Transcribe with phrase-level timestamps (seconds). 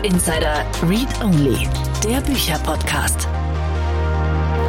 [0.00, 1.68] Startup Insider Read Only,
[2.02, 3.28] der Bücherpodcast.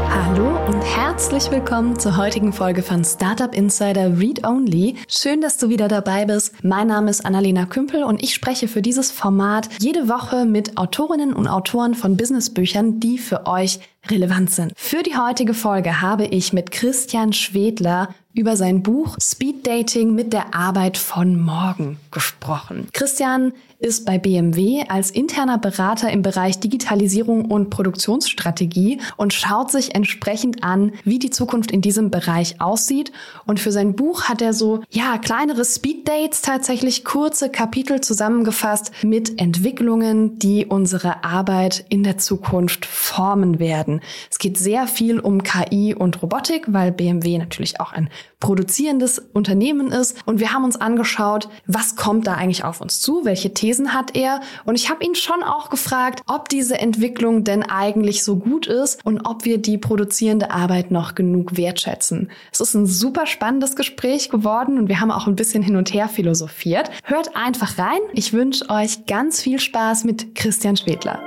[0.09, 4.97] Hallo und herzlich willkommen zur heutigen Folge von Startup Insider Read Only.
[5.07, 6.61] Schön, dass du wieder dabei bist.
[6.63, 11.31] Mein Name ist Annalena Kümpel und ich spreche für dieses Format jede Woche mit Autorinnen
[11.31, 14.73] und Autoren von Businessbüchern, die für euch relevant sind.
[14.75, 20.33] Für die heutige Folge habe ich mit Christian Schwedler über sein Buch Speed Dating mit
[20.33, 22.87] der Arbeit von morgen gesprochen.
[22.93, 29.95] Christian ist bei BMW als interner Berater im Bereich Digitalisierung und Produktionsstrategie und schaut sich
[29.95, 33.11] entsprechend an, wie die Zukunft in diesem Bereich aussieht.
[33.45, 38.91] Und für sein Buch hat er so, ja, kleinere Speed Dates tatsächlich kurze Kapitel zusammengefasst
[39.03, 44.01] mit Entwicklungen, die unsere Arbeit in der Zukunft formen werden.
[44.29, 48.09] Es geht sehr viel um KI und Robotik, weil BMW natürlich auch ein
[48.41, 50.17] produzierendes Unternehmen ist.
[50.25, 54.17] Und wir haben uns angeschaut, was kommt da eigentlich auf uns zu, welche Thesen hat
[54.17, 54.41] er.
[54.65, 59.03] Und ich habe ihn schon auch gefragt, ob diese Entwicklung denn eigentlich so gut ist
[59.05, 62.29] und ob wir die produzierende Arbeit noch genug wertschätzen.
[62.51, 65.93] Es ist ein super spannendes Gespräch geworden und wir haben auch ein bisschen hin und
[65.93, 66.91] her philosophiert.
[67.05, 68.01] Hört einfach rein.
[68.11, 71.21] Ich wünsche euch ganz viel Spaß mit Christian Schwedler.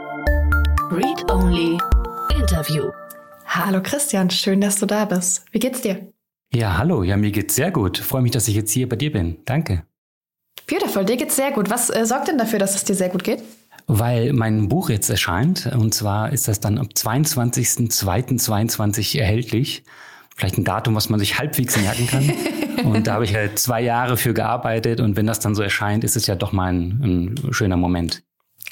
[0.91, 1.79] Read Only
[2.39, 2.91] Interview.
[3.47, 5.47] Hallo Christian, schön, dass du da bist.
[5.51, 6.12] Wie geht's dir?
[6.53, 7.03] Ja, hallo.
[7.03, 7.97] Ja, mir geht's sehr gut.
[7.98, 9.39] Freue mich, dass ich jetzt hier bei dir bin.
[9.45, 9.84] Danke.
[10.67, 11.70] Beautiful, dir geht's sehr gut.
[11.70, 13.43] Was äh, sorgt denn dafür, dass es dir sehr gut geht?
[13.87, 15.67] Weil mein Buch jetzt erscheint.
[15.67, 19.85] Und zwar ist das dann am 22.02.22 erhältlich.
[20.37, 22.33] Vielleicht ein Datum, was man sich halbwegs merken kann.
[22.85, 25.01] und da habe ich halt zwei Jahre für gearbeitet.
[25.01, 28.23] Und wenn das dann so erscheint, ist es ja doch mal ein, ein schöner Moment.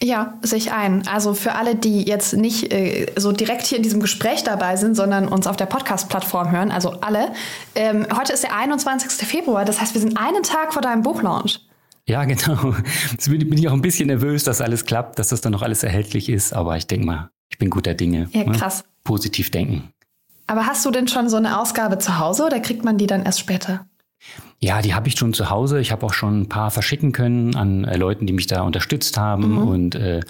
[0.00, 1.06] Ja, sehe ich ein.
[1.06, 4.96] Also für alle, die jetzt nicht äh, so direkt hier in diesem Gespräch dabei sind,
[4.96, 7.28] sondern uns auf der Podcast-Plattform hören, also alle.
[7.76, 9.12] Ähm, heute ist der 21.
[9.28, 11.60] Februar, das heißt, wir sind einen Tag vor deinem Buchlaunch.
[12.08, 12.74] Ja, genau.
[13.10, 15.82] Jetzt bin ich auch ein bisschen nervös, dass alles klappt, dass das dann noch alles
[15.82, 16.52] erhältlich ist.
[16.52, 18.28] Aber ich denke mal, ich bin guter Dinge.
[18.32, 18.52] Ja, ne?
[18.52, 18.82] krass.
[18.82, 18.88] Ne?
[19.04, 19.92] Positiv denken.
[20.46, 23.24] Aber hast du denn schon so eine Ausgabe zu Hause oder kriegt man die dann
[23.24, 23.86] erst später?
[24.60, 25.80] Ja, die habe ich schon zu Hause.
[25.80, 29.16] Ich habe auch schon ein paar verschicken können an äh, Leuten, die mich da unterstützt
[29.16, 29.52] haben.
[29.52, 29.68] Mhm.
[29.68, 30.20] Und äh,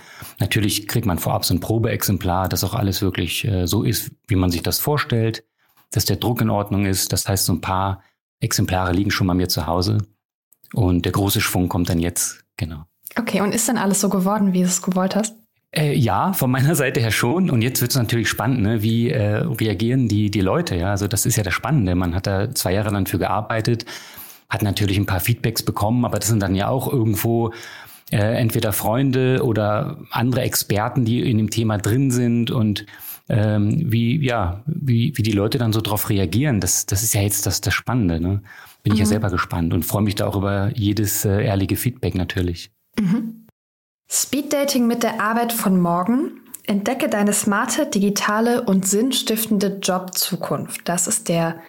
[0.40, 4.36] natürlich kriegt man vorab so ein Probeexemplar, dass auch alles wirklich äh, so ist, wie
[4.36, 5.44] man sich das vorstellt,
[5.90, 7.12] dass der Druck in Ordnung ist.
[7.12, 8.02] Das heißt, so ein paar
[8.40, 9.98] Exemplare liegen schon bei mir zu Hause.
[10.72, 12.84] Und der große Schwung kommt dann jetzt, genau.
[13.18, 15.34] Okay, und ist dann alles so geworden, wie du es gewollt hast?
[15.74, 17.50] Äh, ja, von meiner Seite her schon.
[17.50, 18.82] Und jetzt wird es natürlich spannend, ne?
[18.82, 20.76] wie äh, reagieren die, die Leute.
[20.76, 21.94] Ja, also das ist ja das Spannende.
[21.94, 23.84] Man hat da zwei Jahre lang für gearbeitet,
[24.48, 27.52] hat natürlich ein paar Feedbacks bekommen, aber das sind dann ja auch irgendwo
[28.10, 32.84] äh, entweder Freunde oder andere Experten, die in dem Thema drin sind und
[33.28, 36.60] ähm, wie ja wie, wie die Leute dann so drauf reagieren.
[36.60, 38.20] Das, das ist ja jetzt das, das Spannende.
[38.20, 38.42] Ne?
[38.82, 38.94] Bin mhm.
[38.94, 39.10] ich ja mhm.
[39.10, 42.70] selber gespannt und freue mich da auch über jedes äh, ehrliche Feedback natürlich.
[42.98, 43.46] Mhm.
[44.10, 46.40] Speeddating mit der Arbeit von morgen.
[46.66, 50.88] Entdecke deine smarte, digitale und sinnstiftende Jobzukunft.
[50.88, 51.60] Das ist der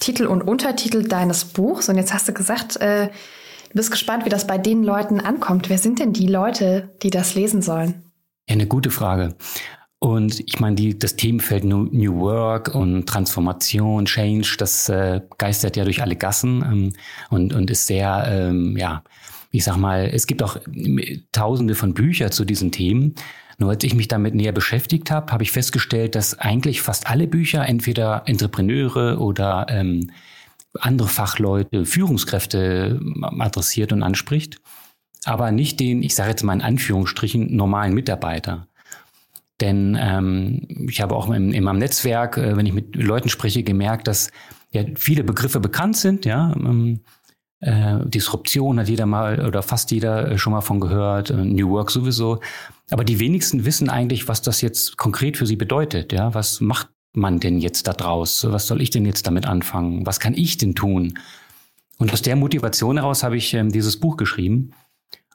[0.00, 1.88] Titel und Untertitel deines Buchs.
[1.88, 5.68] Und jetzt hast du gesagt, äh, du bist gespannt, wie das bei den Leuten ankommt.
[5.68, 8.02] Wer sind denn die Leute, die das lesen sollen?
[8.48, 9.36] Ja, eine gute Frage.
[10.02, 15.84] Und ich meine, die, das Themenfeld New Work und Transformation, Change, das äh, geistert ja
[15.84, 16.92] durch alle Gassen ähm,
[17.28, 19.04] und, und ist sehr, ähm, ja,
[19.50, 20.56] ich sag mal, es gibt auch
[21.32, 23.14] tausende von Büchern zu diesen Themen.
[23.58, 27.26] Nur als ich mich damit näher beschäftigt habe, habe ich festgestellt, dass eigentlich fast alle
[27.26, 30.10] Bücher entweder Entrepreneure oder ähm,
[30.78, 33.00] andere Fachleute, Führungskräfte
[33.38, 34.62] adressiert und anspricht,
[35.24, 38.66] aber nicht den, ich sage jetzt mal in Anführungsstrichen, normalen Mitarbeiter.
[39.60, 43.62] Denn ähm, ich habe auch in, in meinem Netzwerk, äh, wenn ich mit Leuten spreche,
[43.62, 44.30] gemerkt, dass
[44.70, 46.52] ja viele Begriffe bekannt sind, ja.
[46.56, 47.00] Ähm,
[47.60, 51.68] äh, Disruption hat jeder mal oder fast jeder äh, schon mal von gehört, äh, New
[51.70, 52.40] Work sowieso.
[52.90, 56.12] Aber die wenigsten wissen eigentlich, was das jetzt konkret für sie bedeutet.
[56.12, 58.46] Ja, was macht man denn jetzt da draus?
[58.48, 60.06] Was soll ich denn jetzt damit anfangen?
[60.06, 61.18] Was kann ich denn tun?
[61.98, 64.72] Und aus der Motivation heraus habe ich ähm, dieses Buch geschrieben.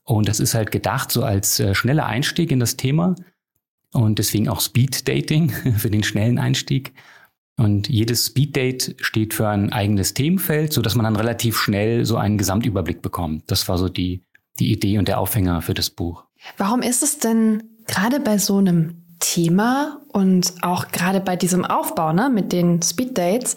[0.04, 3.16] Und das ist halt gedacht so als äh, schneller Einstieg in das Thema
[3.96, 6.94] und deswegen auch Speed Dating für den schnellen Einstieg.
[7.58, 12.18] Und jedes Speeddate steht für ein eigenes Themenfeld, so dass man dann relativ schnell so
[12.18, 13.50] einen Gesamtüberblick bekommt.
[13.50, 14.24] Das war so die,
[14.60, 16.26] die Idee und der Aufhänger für das Buch.
[16.58, 22.12] Warum ist es denn gerade bei so einem Thema und auch gerade bei diesem Aufbau
[22.12, 23.56] ne, mit den Speeddates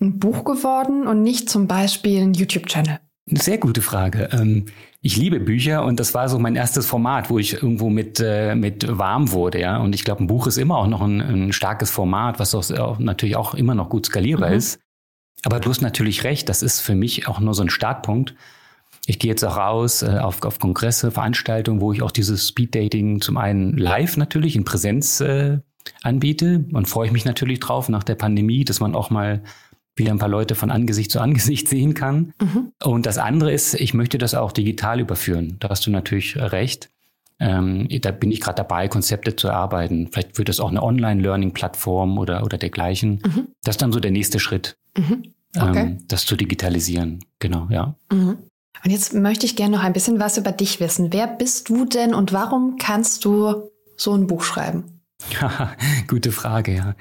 [0.00, 2.98] ein Buch geworden und nicht zum Beispiel ein YouTube-Channel?
[3.28, 4.28] Eine sehr gute Frage.
[4.32, 4.66] Ähm,
[5.00, 8.54] ich liebe Bücher und das war so mein erstes Format, wo ich irgendwo mit, äh,
[8.54, 9.78] mit warm wurde, ja.
[9.78, 12.70] Und ich glaube, ein Buch ist immer auch noch ein, ein starkes Format, was auch,
[12.78, 14.56] auch, natürlich auch immer noch gut skalierbar mhm.
[14.56, 14.78] ist.
[15.42, 18.34] Aber du hast natürlich recht, das ist für mich auch nur so ein Startpunkt.
[19.06, 23.20] Ich gehe jetzt auch raus äh, auf, auf Kongresse, Veranstaltungen, wo ich auch dieses Speed-Dating
[23.20, 25.58] zum einen live natürlich in Präsenz äh,
[26.02, 29.42] anbiete und freue ich mich natürlich drauf nach der Pandemie, dass man auch mal
[29.96, 32.32] wieder ein paar Leute von Angesicht zu Angesicht sehen kann.
[32.40, 32.72] Mhm.
[32.82, 35.56] Und das andere ist, ich möchte das auch digital überführen.
[35.60, 36.90] Da hast du natürlich recht.
[37.40, 40.08] Ähm, da bin ich gerade dabei, Konzepte zu erarbeiten.
[40.10, 43.20] Vielleicht wird das auch eine Online-Learning-Plattform oder, oder dergleichen.
[43.24, 43.48] Mhm.
[43.64, 45.24] Das ist dann so der nächste Schritt, mhm.
[45.56, 45.80] okay.
[45.80, 47.24] ähm, das zu digitalisieren.
[47.40, 47.96] Genau, ja.
[48.12, 48.38] Mhm.
[48.84, 51.12] Und jetzt möchte ich gerne noch ein bisschen was über dich wissen.
[51.12, 55.00] Wer bist du denn und warum kannst du so ein Buch schreiben?
[56.08, 56.94] Gute Frage, ja.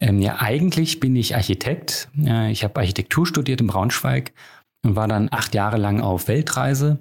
[0.00, 2.08] Ähm, ja, eigentlich bin ich Architekt.
[2.14, 4.32] Ja, ich habe Architektur studiert in Braunschweig
[4.84, 6.98] und war dann acht Jahre lang auf Weltreise.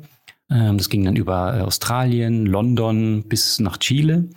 [0.50, 4.30] Ähm, das ging dann über äh, Australien, London bis nach Chile.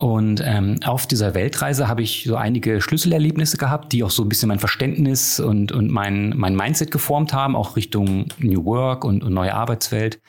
[0.00, 4.28] Und ähm, auf dieser Weltreise habe ich so einige Schlüsselerlebnisse gehabt, die auch so ein
[4.28, 9.24] bisschen mein Verständnis und, und mein, mein Mindset geformt haben, auch Richtung New Work und,
[9.24, 10.20] und neue Arbeitswelt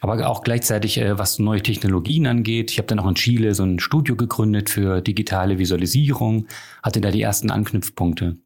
[0.00, 2.70] aber auch gleichzeitig, äh, was neue Technologien angeht.
[2.70, 6.46] Ich habe dann auch in Chile so ein Studio gegründet für digitale Visualisierung,
[6.82, 8.36] hatte da die ersten Anknüpfpunkte.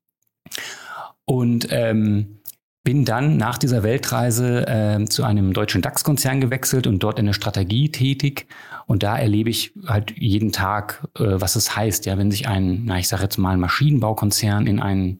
[1.24, 2.38] Und ähm,
[2.84, 7.34] bin dann nach dieser Weltreise äh, zu einem deutschen DAX-Konzern gewechselt und dort in der
[7.34, 8.46] Strategie tätig.
[8.86, 12.84] Und da erlebe ich halt jeden Tag, äh, was es heißt, ja, wenn sich ein,
[12.86, 15.18] na, ich sage jetzt mal, Maschinenbaukonzern in eine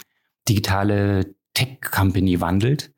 [0.49, 2.91] digitale Tech-Company wandelt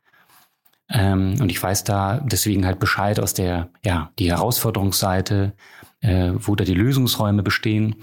[0.92, 5.52] ähm, und ich weiß da deswegen halt Bescheid aus der, ja, die Herausforderungsseite,
[6.00, 7.96] äh, wo da die Lösungsräume bestehen.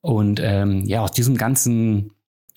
[0.00, 2.12] Und ähm, ja, aus diesem ganzen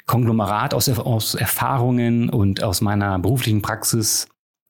[0.05, 4.27] Konglomerat aus, aus Erfahrungen und aus meiner beruflichen Praxis,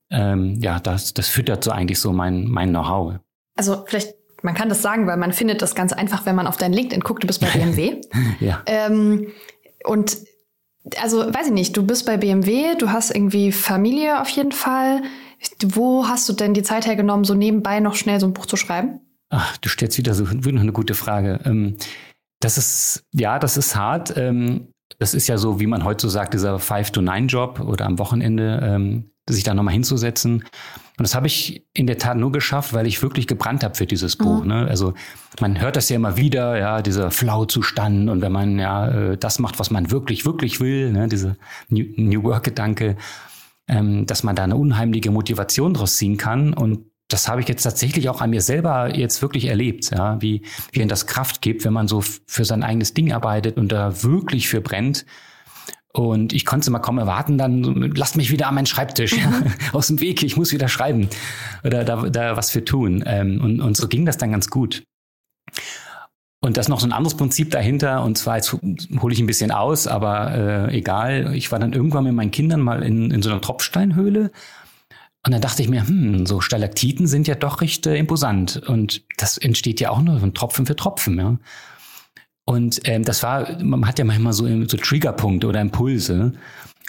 [0.09, 3.15] ähm, ja, das, das füttert so eigentlich so mein, mein Know-how.
[3.57, 6.57] Also vielleicht, man kann das sagen, weil man findet das ganz einfach, wenn man auf
[6.57, 8.01] dein LinkedIn guckt, du bist bei BMW.
[8.39, 8.61] ja.
[8.65, 9.27] Ähm,
[9.83, 10.17] und
[10.99, 15.01] also weiß ich nicht, du bist bei BMW, du hast irgendwie Familie auf jeden Fall.
[15.63, 18.57] Wo hast du denn die Zeit hergenommen, so nebenbei noch schnell so ein Buch zu
[18.57, 18.99] schreiben?
[19.29, 21.39] Ach, du stellst wieder so wieder eine gute Frage.
[21.45, 21.77] Ähm,
[22.41, 24.15] das ist, ja, das ist hart.
[24.17, 24.67] Ähm,
[24.99, 29.11] das ist ja so, wie man heute so sagt, dieser Five-to-Nine-Job oder am Wochenende, ähm,
[29.29, 30.43] sich da nochmal hinzusetzen.
[31.01, 33.87] Und das habe ich in der Tat nur geschafft, weil ich wirklich gebrannt habe für
[33.87, 34.43] dieses Buch.
[34.43, 34.47] Mhm.
[34.49, 34.67] Ne?
[34.67, 34.93] Also
[35.39, 39.39] man hört das ja immer wieder, ja, dieser Flow-Zustand und wenn man ja äh, das
[39.39, 41.07] macht, was man wirklich, wirklich will, ne?
[41.07, 41.37] diese
[41.69, 42.97] New, New Work-Gedanke,
[43.67, 46.53] ähm, dass man da eine unheimliche Motivation draus ziehen kann.
[46.53, 50.43] Und das habe ich jetzt tatsächlich auch an mir selber jetzt wirklich erlebt, ja, wie,
[50.71, 54.03] wie ein das Kraft gibt, wenn man so für sein eigenes Ding arbeitet und da
[54.03, 55.07] wirklich für brennt.
[55.93, 59.53] Und ich konnte es immer kaum erwarten, dann lasst mich wieder an meinen Schreibtisch mhm.
[59.73, 61.09] aus dem Weg, ich muss wieder schreiben
[61.65, 63.03] oder da, da was für tun.
[63.05, 64.83] Ähm, und, und so ging das dann ganz gut.
[66.43, 69.51] Und das noch so ein anderes Prinzip dahinter, und zwar jetzt hole ich ein bisschen
[69.51, 71.35] aus, aber äh, egal.
[71.35, 74.31] Ich war dann irgendwann mit meinen Kindern mal in, in so einer Tropfsteinhöhle
[75.23, 78.57] und dann dachte ich mir, hm, so Stalaktiten sind ja doch recht äh, imposant.
[78.67, 81.19] Und das entsteht ja auch nur von Tropfen für Tropfen.
[81.19, 81.37] Ja.
[82.45, 86.33] Und ähm, das war, man hat ja manchmal so, so Triggerpunkte oder Impulse.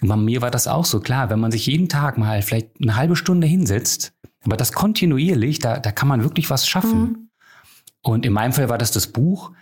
[0.00, 2.70] Und bei mir war das auch so klar, wenn man sich jeden Tag mal vielleicht
[2.80, 4.12] eine halbe Stunde hinsetzt,
[4.44, 7.00] aber das kontinuierlich, da, da kann man wirklich was schaffen.
[7.00, 7.28] Mhm.
[8.02, 9.52] Und in meinem Fall war das das Buch.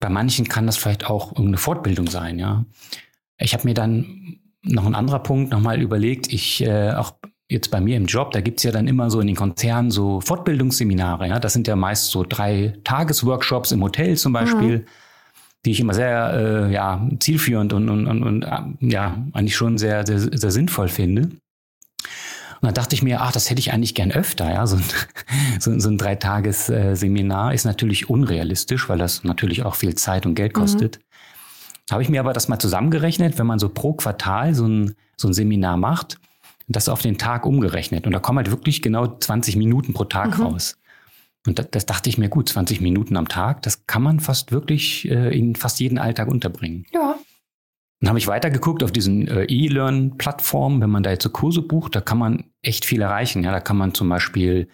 [0.00, 2.66] Bei manchen kann das vielleicht auch irgendeine Fortbildung sein, ja.
[3.38, 6.30] Ich habe mir dann noch ein anderer Punkt nochmal überlegt.
[6.30, 7.14] Ich äh, auch
[7.48, 10.20] jetzt bei mir im Job, da gibt's ja dann immer so in den Konzernen so
[10.20, 11.38] Fortbildungsseminare, ja.
[11.38, 14.78] Das sind ja meist so drei Tagesworkshops im Hotel zum Beispiel.
[14.80, 14.86] Mhm
[15.64, 16.32] die ich immer sehr
[16.68, 20.88] äh, ja, zielführend und, und, und, und äh, ja, eigentlich schon sehr, sehr, sehr sinnvoll
[20.88, 21.30] finde.
[22.60, 24.50] Und dann dachte ich mir, ach, das hätte ich eigentlich gern öfter.
[24.50, 24.84] Ja, so ein,
[25.60, 30.56] so, so ein Dreitages-Seminar ist natürlich unrealistisch, weil das natürlich auch viel Zeit und Geld
[30.56, 30.60] mhm.
[30.60, 30.98] kostet.
[30.98, 31.92] Mhm.
[31.92, 35.28] Habe ich mir aber das mal zusammengerechnet, wenn man so pro Quartal so ein, so
[35.28, 36.18] ein Seminar macht,
[36.68, 38.06] das auf den Tag umgerechnet.
[38.06, 40.44] Und da kommen halt wirklich genau 20 Minuten pro Tag mhm.
[40.44, 40.76] raus.
[41.46, 44.52] Und das, das, dachte ich mir, gut, 20 Minuten am Tag, das kann man fast
[44.52, 46.86] wirklich äh, in fast jeden Alltag unterbringen.
[46.92, 47.16] Ja.
[48.00, 51.96] Dann habe ich weitergeguckt auf diesen äh, E-Learn-Plattformen, wenn man da jetzt so Kurse bucht,
[51.96, 53.42] da kann man echt viel erreichen.
[53.42, 54.68] Ja, da kann man zum Beispiel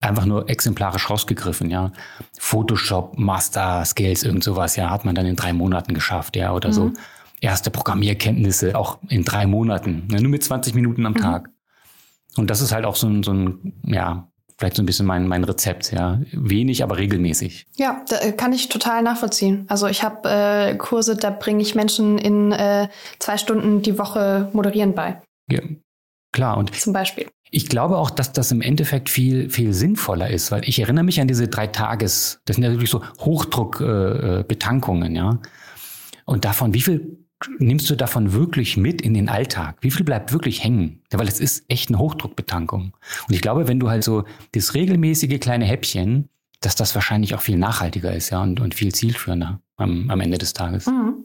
[0.00, 1.92] einfach nur exemplarisch rausgegriffen, ja.
[2.38, 6.68] Photoshop, Master Skills, irgend sowas, ja, hat man dann in drei Monaten geschafft, ja, oder
[6.68, 6.72] mhm.
[6.72, 6.92] so.
[7.40, 11.18] Erste Programmierkenntnisse auch in drei Monaten, ja, nur mit 20 Minuten am mhm.
[11.18, 11.50] Tag.
[12.36, 15.26] Und das ist halt auch so ein, so ein, ja, vielleicht so ein bisschen mein,
[15.28, 16.20] mein Rezept, ja.
[16.32, 17.66] Wenig, aber regelmäßig.
[17.76, 19.64] Ja, da äh, kann ich total nachvollziehen.
[19.68, 22.88] Also ich habe äh, Kurse, da bringe ich Menschen in äh,
[23.20, 25.22] zwei Stunden die Woche moderieren bei.
[25.48, 25.60] Ja,
[26.32, 26.56] klar.
[26.56, 27.28] Und zum Beispiel.
[27.50, 31.18] Ich glaube auch, dass das im Endeffekt viel, viel sinnvoller ist, weil ich erinnere mich
[31.20, 35.38] an diese drei Tages, das sind ja wirklich so Hochdruckbetankungen, äh, äh ja.
[36.26, 37.24] Und davon, wie viel
[37.58, 39.76] nimmst du davon wirklich mit in den Alltag?
[39.80, 41.02] Wie viel bleibt wirklich hängen?
[41.12, 42.96] Ja, weil es ist echt eine Hochdruckbetankung.
[43.28, 46.28] Und ich glaube, wenn du halt so das regelmäßige kleine Häppchen,
[46.60, 50.38] dass das wahrscheinlich auch viel nachhaltiger ist, ja, und, und viel zielführender am, am Ende
[50.38, 50.86] des Tages.
[50.86, 51.24] Mhm.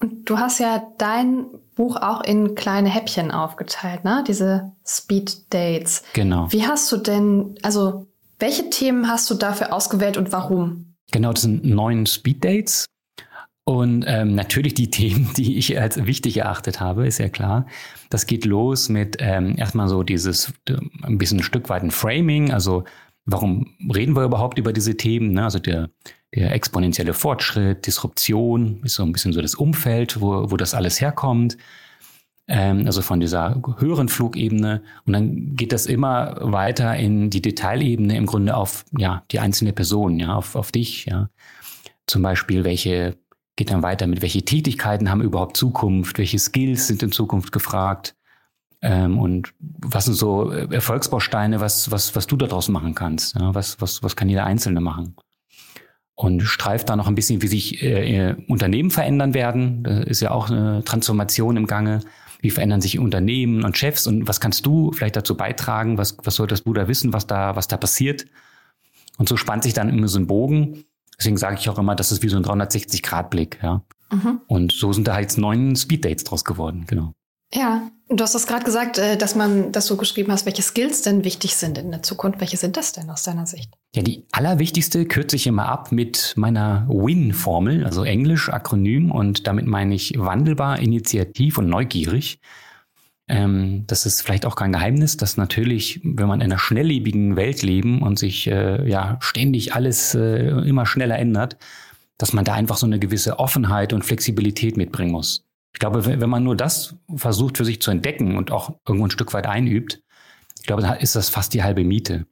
[0.00, 4.22] Und du hast ja dein Buch auch in kleine Häppchen aufgeteilt, ne?
[4.26, 6.02] Diese Speed Dates.
[6.12, 6.52] Genau.
[6.52, 8.06] Wie hast du denn, also
[8.38, 10.94] welche Themen hast du dafür ausgewählt und warum?
[11.12, 12.86] Genau, das sind neun Speed Dates.
[13.64, 17.66] Und ähm, natürlich die Themen, die ich als wichtig erachtet habe, ist ja klar.
[18.10, 21.90] Das geht los mit ähm, erstmal so dieses äh, ein bisschen ein Stück weit ein
[21.90, 22.84] Framing, also
[23.26, 25.32] warum reden wir überhaupt über diese Themen?
[25.32, 25.44] Ne?
[25.44, 25.90] Also der,
[26.34, 31.00] der exponentielle Fortschritt, Disruption ist so ein bisschen so das Umfeld, wo, wo das alles
[31.00, 31.56] herkommt.
[32.46, 34.82] Ähm, also von dieser höheren Flugebene.
[35.06, 39.72] Und dann geht das immer weiter in die Detailebene im Grunde auf ja, die einzelne
[39.72, 41.30] Person, ja, auf, auf dich, ja.
[42.06, 43.16] Zum Beispiel, welche,
[43.56, 48.14] geht dann weiter mit, welche Tätigkeiten haben überhaupt Zukunft, welche Skills sind in Zukunft gefragt
[48.82, 53.54] ähm, und was sind so Erfolgsbausteine, was, was, was du daraus machen kannst, ja?
[53.54, 55.14] was, was, was kann jeder Einzelne machen
[56.14, 59.82] und streift da noch ein bisschen, wie sich äh, Unternehmen verändern werden.
[59.82, 62.00] Da ist ja auch eine Transformation im Gange.
[62.40, 65.98] Wie verändern sich Unternehmen und Chefs und was kannst du vielleicht dazu beitragen?
[65.98, 68.26] Was, was solltest du da wissen, was da, was da passiert?
[69.16, 70.84] Und so spannt sich dann immer so ein Bogen.
[71.18, 73.58] Deswegen sage ich auch immer, das ist wie so ein 360-Grad-Blick.
[73.62, 73.82] Ja?
[74.10, 74.40] Mhm.
[74.46, 77.14] Und so sind da halt neun Speed-Dates draus geworden, genau.
[77.52, 81.02] Ja, du hast das gerade gesagt, äh, dass man, dass du geschrieben hast, welche Skills
[81.02, 82.40] denn wichtig sind in der Zukunft.
[82.40, 83.72] Welche sind das denn aus deiner Sicht?
[83.94, 89.66] Ja, die allerwichtigste kürze ich immer ab mit meiner WIN-Formel, also Englisch, Akronym, und damit
[89.66, 92.40] meine ich wandelbar, initiativ und neugierig.
[93.26, 97.62] Ähm, das ist vielleicht auch kein Geheimnis, dass natürlich, wenn man in einer schnelllebigen Welt
[97.62, 101.56] leben und sich äh, ja ständig alles äh, immer schneller ändert,
[102.18, 105.44] dass man da einfach so eine gewisse Offenheit und Flexibilität mitbringen muss.
[105.72, 109.10] Ich glaube, wenn man nur das versucht für sich zu entdecken und auch irgendwo ein
[109.10, 110.02] Stück weit einübt,
[110.60, 112.26] ich glaube, da ist das fast die halbe Miete.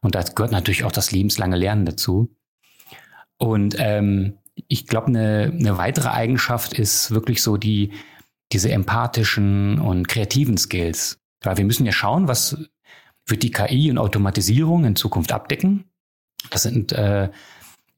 [0.00, 2.34] Und da gehört natürlich auch das lebenslange Lernen dazu.
[3.38, 7.92] Und ähm, ich glaube, eine, eine weitere Eigenschaft ist wirklich so die,
[8.52, 11.18] diese empathischen und kreativen Skills.
[11.42, 12.56] Weil wir müssen ja schauen, was
[13.26, 15.84] wird die KI und Automatisierung in Zukunft abdecken.
[16.50, 17.28] Das sind äh,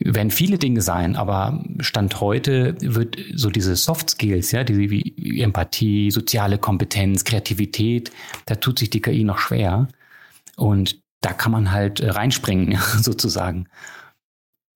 [0.01, 5.41] werden viele Dinge sein, aber Stand heute wird so diese Soft Skills, ja, diese wie
[5.43, 8.11] Empathie, soziale Kompetenz, Kreativität,
[8.47, 9.89] da tut sich die KI noch schwer.
[10.57, 13.69] Und da kann man halt äh, reinspringen, sozusagen.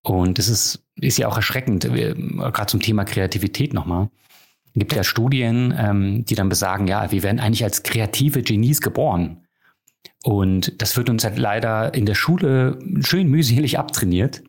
[0.03, 4.11] Und es ist, ist ja auch erschreckend, gerade zum Thema Kreativität nochmal.
[4.75, 9.47] Gibt ja Studien, ähm, die dann besagen, ja, wir werden eigentlich als kreative Genies geboren.
[10.25, 14.43] Und das wird uns halt leider in der Schule schön mühselig abtrainiert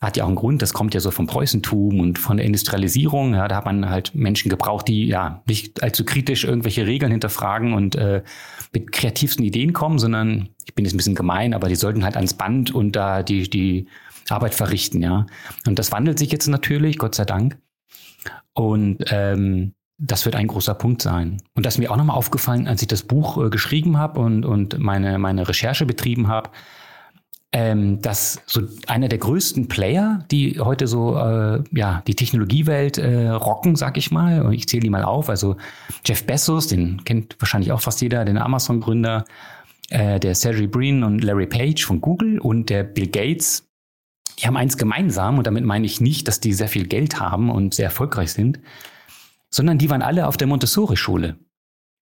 [0.00, 3.34] hat ja auch einen Grund, das kommt ja so vom Preußentum und von der Industrialisierung.
[3.34, 7.72] Ja, da hat man halt Menschen gebraucht, die ja nicht allzu kritisch irgendwelche Regeln hinterfragen
[7.72, 8.22] und äh,
[8.72, 12.16] mit kreativsten Ideen kommen, sondern ich bin jetzt ein bisschen gemein, aber die sollten halt
[12.16, 13.88] ans Band und da die, die
[14.28, 15.26] Arbeit verrichten, ja.
[15.66, 17.58] Und das wandelt sich jetzt natürlich, Gott sei Dank.
[18.52, 21.42] Und ähm, das wird ein großer Punkt sein.
[21.54, 24.44] Und das ist mir auch nochmal aufgefallen, als ich das Buch äh, geschrieben habe und,
[24.44, 26.50] und meine, meine Recherche betrieben habe,
[27.52, 33.28] ähm, dass so einer der größten Player, die heute so äh, ja die Technologiewelt äh,
[33.28, 35.56] rocken, sag ich mal, und ich zähle die mal auf, also
[36.04, 39.24] Jeff Bezos, den kennt wahrscheinlich auch fast jeder, den Amazon-Gründer,
[39.88, 43.66] äh, der Sergey Brin und Larry Page von Google und der Bill Gates,
[44.38, 47.50] die haben eins gemeinsam und damit meine ich nicht, dass die sehr viel Geld haben
[47.50, 48.60] und sehr erfolgreich sind,
[49.50, 51.36] sondern die waren alle auf der Montessori-Schule.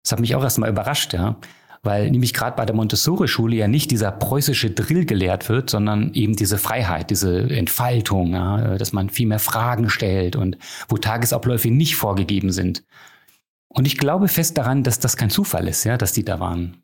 [0.03, 1.37] Das hat mich auch erstmal überrascht, ja
[1.85, 6.35] weil nämlich gerade bei der Montessori-Schule ja nicht dieser preußische Drill gelehrt wird, sondern eben
[6.35, 10.57] diese Freiheit, diese Entfaltung, ja, dass man viel mehr Fragen stellt und
[10.89, 12.85] wo Tagesabläufe nicht vorgegeben sind.
[13.69, 16.79] Und ich glaube fest daran, dass das kein Zufall ist, ja, dass die da waren.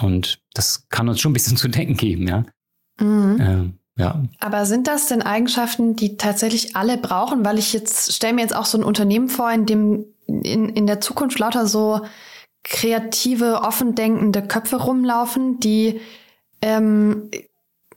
[0.00, 2.44] Und das kann uns schon ein bisschen zu denken geben, ja.
[3.00, 3.36] Mhm.
[3.40, 4.22] Ähm, ja.
[4.40, 7.44] Aber sind das denn Eigenschaften, die tatsächlich alle brauchen?
[7.44, 10.86] Weil ich jetzt stelle mir jetzt auch so ein Unternehmen vor, in dem in, in
[10.86, 12.00] der Zukunft lauter so
[12.64, 16.00] kreative, offen denkende Köpfe rumlaufen, die
[16.60, 17.30] ähm,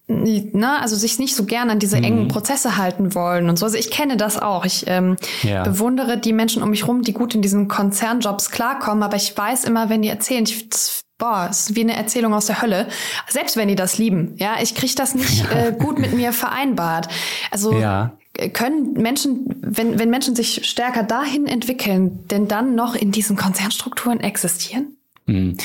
[0.08, 2.28] na, also sich nicht so gern an diese engen mhm.
[2.28, 3.66] Prozesse halten wollen und so.
[3.66, 4.64] Also ich kenne das auch.
[4.66, 5.64] Ich ähm, ja.
[5.64, 9.64] bewundere die Menschen um mich rum, die gut in diesen Konzernjobs klarkommen, aber ich weiß
[9.66, 12.88] immer, wenn die erzählen, ich, das, boah, es ist wie eine Erzählung aus der Hölle.
[13.28, 15.68] Selbst wenn die das lieben, ja, ich kriege das nicht ja.
[15.68, 17.08] äh, gut mit mir vereinbart.
[17.52, 18.18] Also ja
[18.54, 24.20] können Menschen, wenn, wenn Menschen sich stärker dahin entwickeln, denn dann noch in diesen Konzernstrukturen
[24.20, 24.98] existieren?
[25.26, 25.58] Mhm.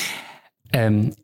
[0.72, 1.14] Ähm,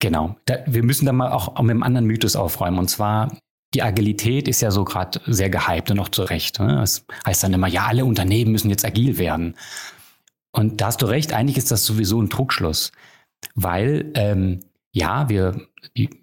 [0.00, 0.36] genau.
[0.46, 2.78] Da, wir müssen da mal auch, auch mit einem anderen Mythos aufräumen.
[2.78, 3.36] Und zwar
[3.74, 6.58] die Agilität ist ja so gerade sehr gehypt und auch zu Recht.
[6.60, 6.76] Ne?
[6.76, 9.54] Das heißt dann immer, ja, alle Unternehmen müssen jetzt agil werden.
[10.50, 12.92] Und da hast du recht, eigentlich ist das sowieso ein Trugschluss,
[13.54, 14.60] weil ähm,
[14.92, 15.60] ja, wir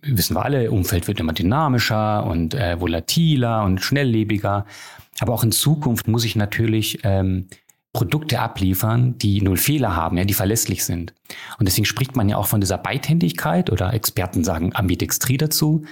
[0.01, 4.65] wissen wir alle, Umfeld wird immer dynamischer und äh, volatiler und schnelllebiger.
[5.20, 7.48] Aber auch in Zukunft muss ich natürlich ähm,
[7.93, 11.13] Produkte abliefern, die null Fehler haben, ja, die verlässlich sind.
[11.60, 15.86] Und deswegen spricht man ja auch von dieser Beidhändigkeit oder Experten sagen Ambidextrie dazu,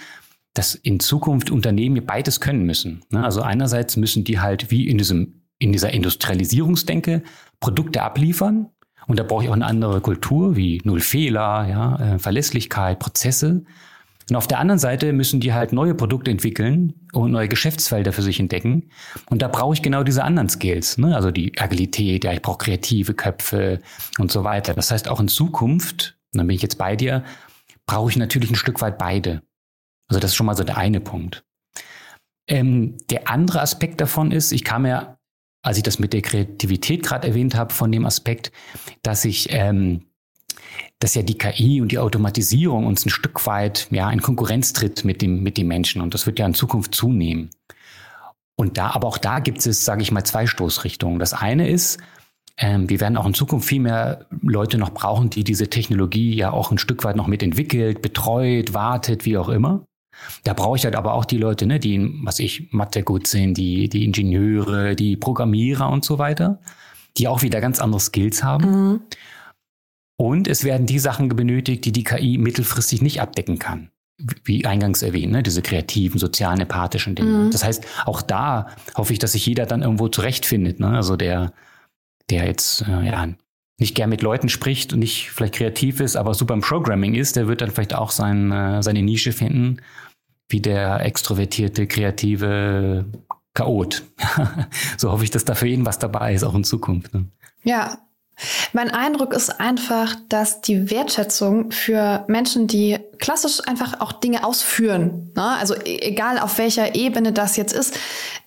[0.56, 3.04] dass in Zukunft Unternehmen beides können müssen.
[3.12, 3.24] Ne?
[3.24, 7.22] Also einerseits müssen die halt wie in diesem, in dieser Industrialisierungsdenke
[7.60, 8.70] Produkte abliefern.
[9.12, 13.66] Und da brauche ich auch eine andere Kultur wie null Fehler, ja, äh, Verlässlichkeit, Prozesse.
[14.30, 18.22] Und auf der anderen Seite müssen die halt neue Produkte entwickeln und neue Geschäftsfelder für
[18.22, 18.90] sich entdecken.
[19.30, 21.14] Und da brauche ich genau diese anderen Skills, ne?
[21.14, 23.82] also die Agilität, ja, ich brauche kreative Köpfe
[24.18, 24.74] und so weiter.
[24.76, 27.26] Das heißt, auch in Zukunft, und dann bin ich jetzt bei dir,
[27.86, 29.42] brauche ich natürlich ein Stück weit beide.
[30.08, 31.44] Also das ist schon mal so der eine Punkt.
[32.48, 35.18] Ähm, der andere Aspekt davon ist, ich kam ja,
[35.62, 38.52] als ich das mit der Kreativität gerade erwähnt habe, von dem Aspekt,
[39.04, 40.06] dass ich ähm,
[41.00, 45.04] dass ja die KI und die Automatisierung uns ein Stück weit ja in Konkurrenz tritt
[45.04, 47.50] mit dem mit den Menschen und das wird ja in Zukunft zunehmen.
[48.56, 51.18] Und da, aber auch da gibt es, sage ich mal, zwei Stoßrichtungen.
[51.18, 52.00] Das eine ist,
[52.58, 56.52] ähm, wir werden auch in Zukunft viel mehr Leute noch brauchen, die diese Technologie ja
[56.52, 59.86] auch ein Stück weit noch mitentwickelt, betreut, wartet, wie auch immer.
[60.44, 63.56] Da brauche ich halt aber auch die Leute, ne, die, was ich, Mathe gut sind,
[63.56, 66.60] die, die Ingenieure, die Programmierer und so weiter,
[67.18, 68.66] die auch wieder ganz andere Skills haben.
[68.66, 69.00] Mhm.
[70.18, 73.90] Und es werden die Sachen benötigt, die die KI mittelfristig nicht abdecken kann.
[74.44, 75.42] Wie eingangs erwähnt, ne?
[75.42, 77.46] diese kreativen, sozialen, empathischen Dinge.
[77.46, 77.52] Mhm.
[77.52, 80.80] Das heißt, auch da hoffe ich, dass sich jeder dann irgendwo zurechtfindet.
[80.80, 80.90] Ne?
[80.90, 81.54] Also der,
[82.30, 83.30] der jetzt äh, ja
[83.80, 87.36] nicht gern mit Leuten spricht und nicht vielleicht kreativ ist, aber super im Programming ist,
[87.36, 89.82] der wird dann vielleicht auch sein, äh, seine Nische finden,
[90.52, 93.06] wie der extrovertierte, kreative
[93.54, 94.04] Chaot.
[94.98, 97.14] so hoffe ich, dass da für ihn was dabei ist, auch in Zukunft.
[97.14, 97.26] Ne?
[97.64, 97.98] Ja,
[98.74, 105.32] mein Eindruck ist einfach, dass die Wertschätzung für Menschen, die klassisch einfach auch Dinge ausführen,
[105.36, 105.44] ne?
[105.60, 107.98] also e-, egal auf welcher Ebene das jetzt ist,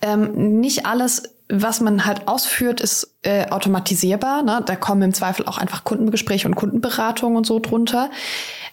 [0.02, 4.42] ähm, nicht alles, was man halt ausführt, ist äh, automatisierbar.
[4.42, 4.62] Ne?
[4.64, 8.10] Da kommen im Zweifel auch einfach Kundengespräche und Kundenberatung und so drunter.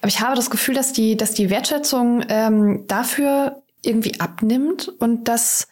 [0.01, 5.27] Aber ich habe das Gefühl, dass die, dass die Wertschätzung ähm, dafür irgendwie abnimmt und
[5.27, 5.67] dass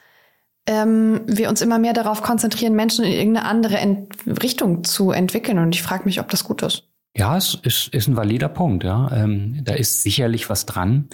[0.66, 5.58] ähm, wir uns immer mehr darauf konzentrieren, Menschen in irgendeine andere Ent Richtung zu entwickeln.
[5.58, 6.84] Und ich frage mich, ob das gut ist.
[7.16, 8.84] Ja, es ist, ist ein valider Punkt.
[8.84, 9.10] Ja.
[9.12, 11.10] Ähm, da ist sicherlich was dran.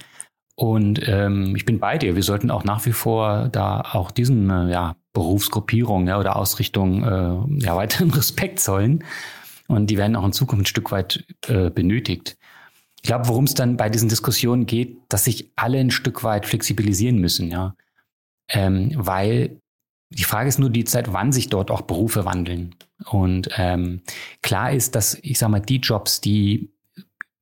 [0.56, 2.16] Und ähm, ich bin bei dir.
[2.16, 7.04] Wir sollten auch nach wie vor da auch diesen äh, ja, Berufsgruppierungen ja, oder Ausrichtungen
[7.04, 9.04] äh, ja, weiteren Respekt zollen.
[9.68, 12.38] Und die werden auch in Zukunft ein Stück weit äh, benötigt.
[13.02, 16.46] Ich glaube, worum es dann bei diesen Diskussionen geht, dass sich alle ein Stück weit
[16.46, 17.76] flexibilisieren müssen, ja
[18.50, 19.60] ähm, weil
[20.10, 22.76] die Frage ist nur die Zeit, wann sich dort auch Berufe wandeln.
[23.10, 24.02] Und ähm,
[24.42, 26.70] klar ist, dass ich sage mal, die Jobs, die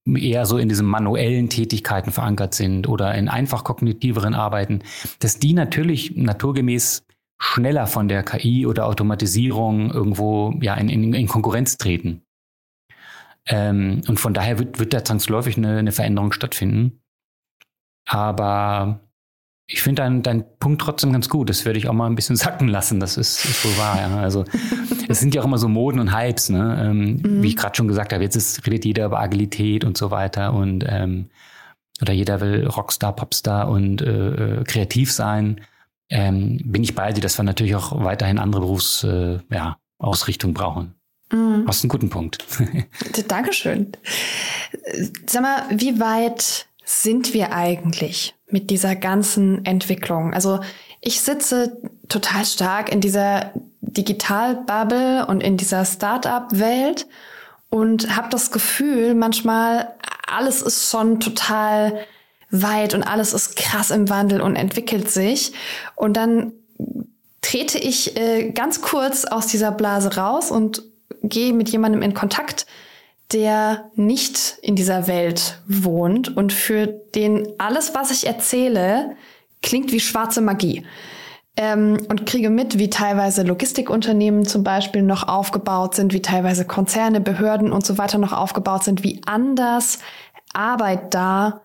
[0.06, 4.80] eher so in diesen manuellen Tätigkeiten verankert sind oder in einfach kognitiveren Arbeiten,
[5.20, 7.06] dass die natürlich naturgemäß
[7.44, 12.22] schneller von der KI oder Automatisierung irgendwo ja in, in, in Konkurrenz treten.
[13.46, 17.02] Ähm, und von daher wird, wird da zwangsläufig eine, eine Veränderung stattfinden.
[18.06, 19.02] Aber
[19.68, 21.50] ich finde deinen dein Punkt trotzdem ganz gut.
[21.50, 23.02] Das werde ich auch mal ein bisschen sacken lassen.
[23.02, 24.00] Das ist, ist wohl wahr.
[24.00, 24.22] Ja.
[24.22, 24.46] Also
[25.10, 26.48] es sind ja auch immer so Moden und Hypes.
[26.48, 26.78] Ne?
[26.82, 27.44] Ähm, mhm.
[27.44, 30.54] Wie ich gerade schon gesagt habe, jetzt ist, redet jeder über Agilität und so weiter
[30.54, 31.30] und ähm,
[32.02, 35.60] oder jeder will Rockstar, Popstar und äh, äh kreativ sein.
[36.16, 40.94] Ähm, bin ich bei dir, dass wir natürlich auch weiterhin andere Berufsausrichtungen äh, ja, brauchen.
[41.32, 41.66] Mhm.
[41.68, 42.46] Hast einen guten Punkt.
[43.28, 43.94] Dankeschön.
[45.26, 50.36] Sag mal, wie weit sind wir eigentlich mit dieser ganzen Entwicklung?
[50.36, 50.60] Also
[51.02, 57.08] ich sitze total stark in dieser Digitalbubble und in dieser Startup-Welt
[57.72, 59.96] und habe das Gefühl, manchmal
[60.28, 62.06] alles ist schon total
[62.54, 65.52] weit und alles ist krass im Wandel und entwickelt sich.
[65.96, 66.54] Und dann
[67.42, 70.84] trete ich äh, ganz kurz aus dieser Blase raus und
[71.24, 72.66] gehe mit jemandem in Kontakt,
[73.32, 79.16] der nicht in dieser Welt wohnt und für den alles, was ich erzähle,
[79.62, 80.86] klingt wie schwarze Magie.
[81.56, 87.22] Ähm, und kriege mit, wie teilweise Logistikunternehmen zum Beispiel noch aufgebaut sind, wie teilweise Konzerne,
[87.22, 90.00] Behörden und so weiter noch aufgebaut sind, wie anders
[90.54, 91.62] Arbeit da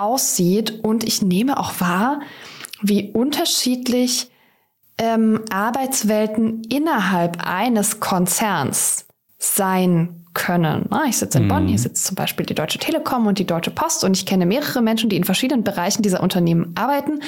[0.00, 0.80] aussieht.
[0.82, 2.20] Und ich nehme auch wahr,
[2.82, 4.30] wie unterschiedlich
[4.98, 9.06] ähm, Arbeitswelten innerhalb eines Konzerns
[9.38, 10.86] sein können.
[10.90, 11.82] Ah, ich sitze in Bonn, hier mhm.
[11.82, 15.10] sitzt zum Beispiel die Deutsche Telekom und die Deutsche Post und ich kenne mehrere Menschen,
[15.10, 17.20] die in verschiedenen Bereichen dieser Unternehmen arbeiten.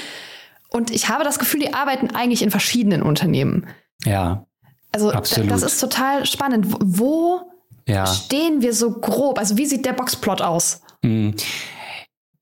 [0.69, 3.67] Und ich habe das Gefühl, die arbeiten eigentlich in verschiedenen Unternehmen.
[4.05, 4.47] Ja.
[4.93, 5.51] Also absolut.
[5.51, 6.67] das ist total spannend.
[6.81, 7.41] Wo
[7.89, 8.07] ja.
[8.07, 9.39] stehen wir so grob?
[9.39, 10.83] Also wie sieht der Boxplot aus?
[11.03, 11.35] Hm.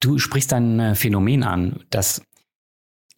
[0.01, 2.23] Du sprichst ein Phänomen an, dass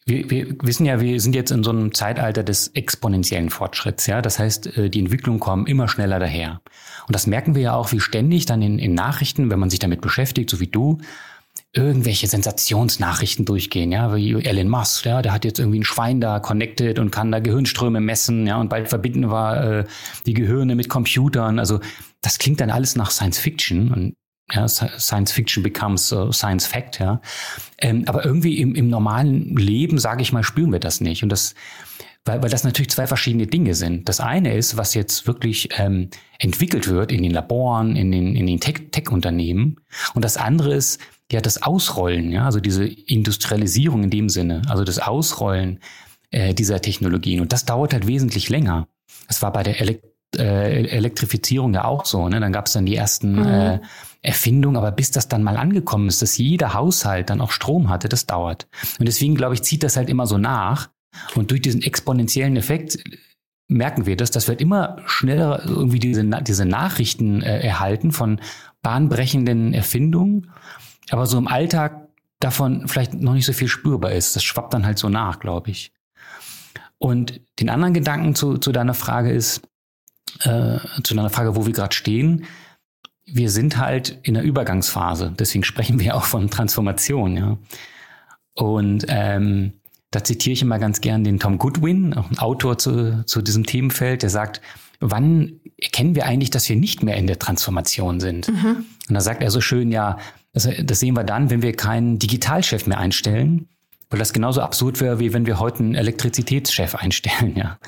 [0.04, 4.06] wir, wir wissen ja, wir sind jetzt in so einem Zeitalter des exponentiellen Fortschritts.
[4.06, 6.60] Ja, das heißt, äh, die Entwicklungen kommen immer schneller daher.
[7.06, 9.78] Und das merken wir ja auch, wie ständig dann in, in Nachrichten, wenn man sich
[9.78, 10.98] damit beschäftigt, so wie du,
[11.74, 16.40] irgendwelche Sensationsnachrichten durchgehen, ja, wie Elon Musk, ja, der hat jetzt irgendwie ein Schwein da
[16.40, 19.84] connected und kann da Gehirnströme messen, ja, und bald verbinden wir äh,
[20.26, 21.58] die Gehirne mit Computern.
[21.58, 21.80] Also
[22.20, 24.14] das klingt dann alles nach Science Fiction und
[24.52, 27.20] ja, Science Fiction becomes uh, Science Fact, ja.
[27.78, 31.22] Ähm, aber irgendwie im, im normalen Leben, sage ich mal, spüren wir das nicht.
[31.22, 31.54] Und das,
[32.24, 34.08] weil, weil das natürlich zwei verschiedene Dinge sind.
[34.08, 38.46] Das eine ist, was jetzt wirklich ähm, entwickelt wird in den Laboren, in den, in
[38.46, 39.76] den Tech-Unternehmen.
[39.76, 44.62] Tech und das andere ist ja das Ausrollen, ja, also diese Industrialisierung in dem Sinne,
[44.68, 45.80] also das Ausrollen
[46.30, 47.40] äh, dieser Technologien.
[47.40, 48.86] Und das dauert halt wesentlich länger.
[49.28, 50.04] Das war bei der Elekt
[50.36, 52.28] äh, Elektrifizierung ja auch so.
[52.28, 52.40] Ne?
[52.40, 53.46] Dann gab es dann die ersten mhm.
[53.46, 53.80] äh,
[54.22, 58.08] Erfindungen, aber bis das dann mal angekommen ist, dass jeder Haushalt dann auch Strom hatte,
[58.08, 58.68] das dauert.
[58.98, 60.90] Und deswegen, glaube ich, zieht das halt immer so nach.
[61.34, 62.98] Und durch diesen exponentiellen Effekt
[63.68, 68.40] merken wir das, dass wir halt immer schneller irgendwie diese, diese Nachrichten äh, erhalten von
[68.82, 70.50] bahnbrechenden Erfindungen,
[71.10, 72.08] aber so im Alltag
[72.40, 74.34] davon vielleicht noch nicht so viel spürbar ist.
[74.34, 75.92] Das schwappt dann halt so nach, glaube ich.
[76.98, 79.62] Und den anderen Gedanken zu, zu deiner Frage ist,
[80.40, 82.46] äh, zu deiner Frage, wo wir gerade stehen.
[83.32, 87.58] Wir sind halt in der Übergangsphase, deswegen sprechen wir auch von Transformation, ja.
[88.54, 89.72] Und ähm,
[90.10, 93.64] da zitiere ich immer ganz gern den Tom Goodwin, auch ein Autor zu, zu diesem
[93.64, 94.60] Themenfeld, der sagt,
[95.00, 98.48] wann erkennen wir eigentlich, dass wir nicht mehr in der Transformation sind?
[98.48, 98.84] Mhm.
[99.08, 100.18] Und da sagt er so schön, ja,
[100.52, 103.68] das, das sehen wir dann, wenn wir keinen Digitalchef mehr einstellen,
[104.12, 107.78] weil das genauso absurd wäre, wie wenn wir heute einen Elektrizitätschef einstellen, ja.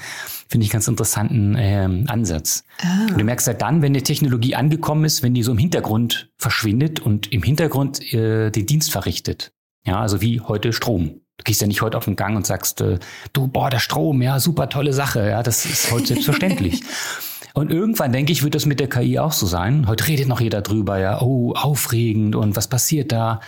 [0.49, 2.65] Finde ich ganz interessanten ähm, Ansatz.
[2.81, 3.07] Ah.
[3.11, 6.31] Und du merkst halt dann, wenn die Technologie angekommen ist, wenn die so im Hintergrund
[6.37, 9.53] verschwindet und im Hintergrund äh, den Dienst verrichtet.
[9.87, 11.21] Ja, also wie heute Strom.
[11.37, 12.99] Du gehst ja nicht heute auf den Gang und sagst, äh,
[13.33, 16.83] du, boah, der Strom, ja, super tolle Sache, ja, das ist heute selbstverständlich.
[17.55, 19.87] und irgendwann, denke ich, wird das mit der KI auch so sein.
[19.89, 23.41] Heute redet noch jeder drüber, ja, oh, aufregend und was passiert da?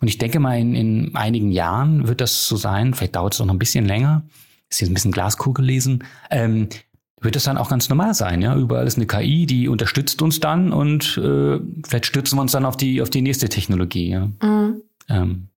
[0.00, 3.40] Und ich denke mal, in, in einigen Jahren wird das so sein, vielleicht dauert es
[3.40, 4.22] noch ein bisschen länger,
[4.70, 6.68] ist jetzt ein bisschen Glaskugel lesen, ähm,
[7.20, 8.54] wird das dann auch ganz normal sein, ja.
[8.54, 12.64] Überall ist eine KI, die unterstützt uns dann und äh, vielleicht stürzen wir uns dann
[12.64, 14.28] auf die, auf die nächste Technologie, ja.
[14.40, 14.82] Mhm.
[15.08, 15.48] Ähm,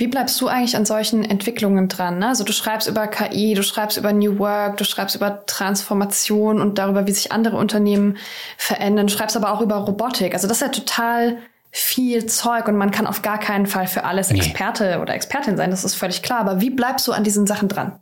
[0.00, 2.20] wie bleibst du eigentlich an solchen Entwicklungen dran?
[2.20, 2.28] Ne?
[2.28, 6.78] Also du schreibst über KI, du schreibst über New Work, du schreibst über Transformation und
[6.78, 8.16] darüber, wie sich andere Unternehmen
[8.56, 10.32] verändern, du schreibst aber auch über Robotik.
[10.32, 11.36] Also das ist ja total
[11.70, 15.02] viel Zeug und man kann auf gar keinen Fall für alles Experte nee.
[15.02, 16.40] oder Expertin sein, das ist völlig klar.
[16.40, 17.98] Aber wie bleibst du an diesen Sachen dran?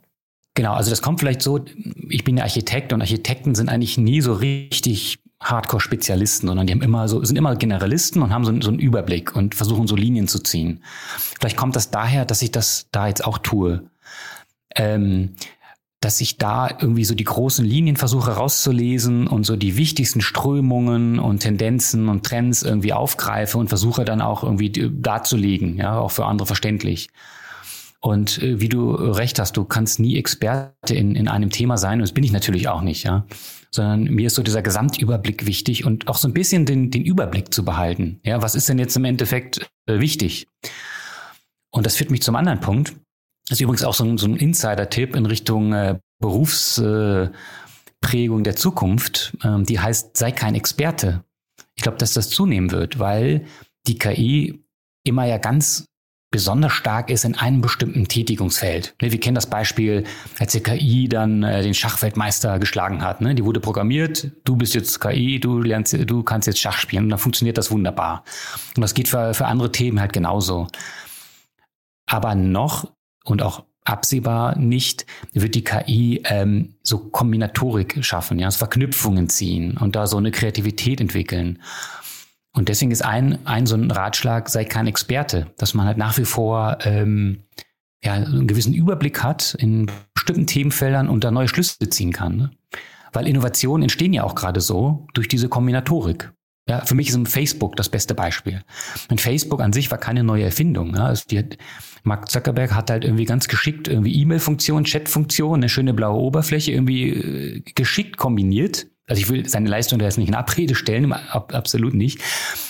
[0.55, 1.63] Genau, also das kommt vielleicht so,
[2.09, 6.81] ich bin ja Architekt und Architekten sind eigentlich nie so richtig Hardcore-Spezialisten, sondern die haben
[6.81, 10.27] immer so, sind immer Generalisten und haben so, so einen Überblick und versuchen so Linien
[10.27, 10.83] zu ziehen.
[11.39, 13.89] Vielleicht kommt das daher, dass ich das da jetzt auch tue.
[14.75, 15.35] Ähm,
[16.01, 21.19] dass ich da irgendwie so die großen Linien versuche rauszulesen und so die wichtigsten Strömungen
[21.19, 26.25] und Tendenzen und Trends irgendwie aufgreife und versuche dann auch irgendwie darzulegen, ja, auch für
[26.25, 27.09] andere verständlich.
[28.01, 31.95] Und äh, wie du recht hast, du kannst nie Experte in, in einem Thema sein,
[31.95, 33.25] und das bin ich natürlich auch nicht, ja.
[33.71, 37.53] Sondern mir ist so dieser Gesamtüberblick wichtig und auch so ein bisschen den, den Überblick
[37.53, 38.19] zu behalten.
[38.23, 40.47] Ja, was ist denn jetzt im Endeffekt äh, wichtig?
[41.71, 42.95] Und das führt mich zum anderen Punkt.
[43.49, 47.31] Das ist übrigens auch so ein, so ein Insider-Tipp in Richtung äh, Berufsprägung
[48.39, 49.35] äh, der Zukunft.
[49.43, 51.23] Ähm, die heißt, sei kein Experte.
[51.75, 53.45] Ich glaube, dass das zunehmen wird, weil
[53.87, 54.63] die KI
[55.03, 55.85] immer ja ganz
[56.31, 58.93] besonders stark ist in einem bestimmten Tätigungsfeld.
[59.01, 60.03] Ne, wir kennen das Beispiel,
[60.37, 63.19] als die KI dann äh, den Schachweltmeister geschlagen hat.
[63.19, 63.33] Ne?
[63.33, 67.09] Die wurde programmiert, du bist jetzt KI, du lernst, du kannst jetzt Schach spielen und
[67.09, 68.23] dann funktioniert das wunderbar.
[68.75, 70.67] Und das geht für, für andere Themen halt genauso.
[72.05, 72.85] Aber noch
[73.29, 79.77] und auch absehbar nicht, wird die KI ähm, so Kombinatorik schaffen, ja, also Verknüpfungen ziehen
[79.77, 81.59] und da so eine Kreativität entwickeln.
[82.53, 86.17] Und deswegen ist ein, ein so ein Ratschlag, sei kein Experte, dass man halt nach
[86.17, 87.43] wie vor ähm,
[88.03, 92.37] ja, einen gewissen Überblick hat in bestimmten Themenfeldern und da neue Schlüsse ziehen kann.
[92.37, 92.51] Ne?
[93.13, 96.31] Weil Innovationen entstehen ja auch gerade so durch diese Kombinatorik.
[96.69, 98.61] Ja, für mich ist Facebook das beste Beispiel.
[99.09, 100.95] Und Facebook an sich war keine neue Erfindung.
[100.95, 101.07] Ja.
[101.07, 101.43] Also die,
[102.03, 107.09] Mark Zuckerberg hat halt irgendwie ganz geschickt irgendwie E-Mail-Funktion, Chat-Funktion, eine schöne blaue Oberfläche irgendwie
[107.09, 108.85] äh, geschickt kombiniert.
[109.07, 112.21] Also ich will seine Leistung da jetzt nicht in Abrede stellen, ab, absolut nicht.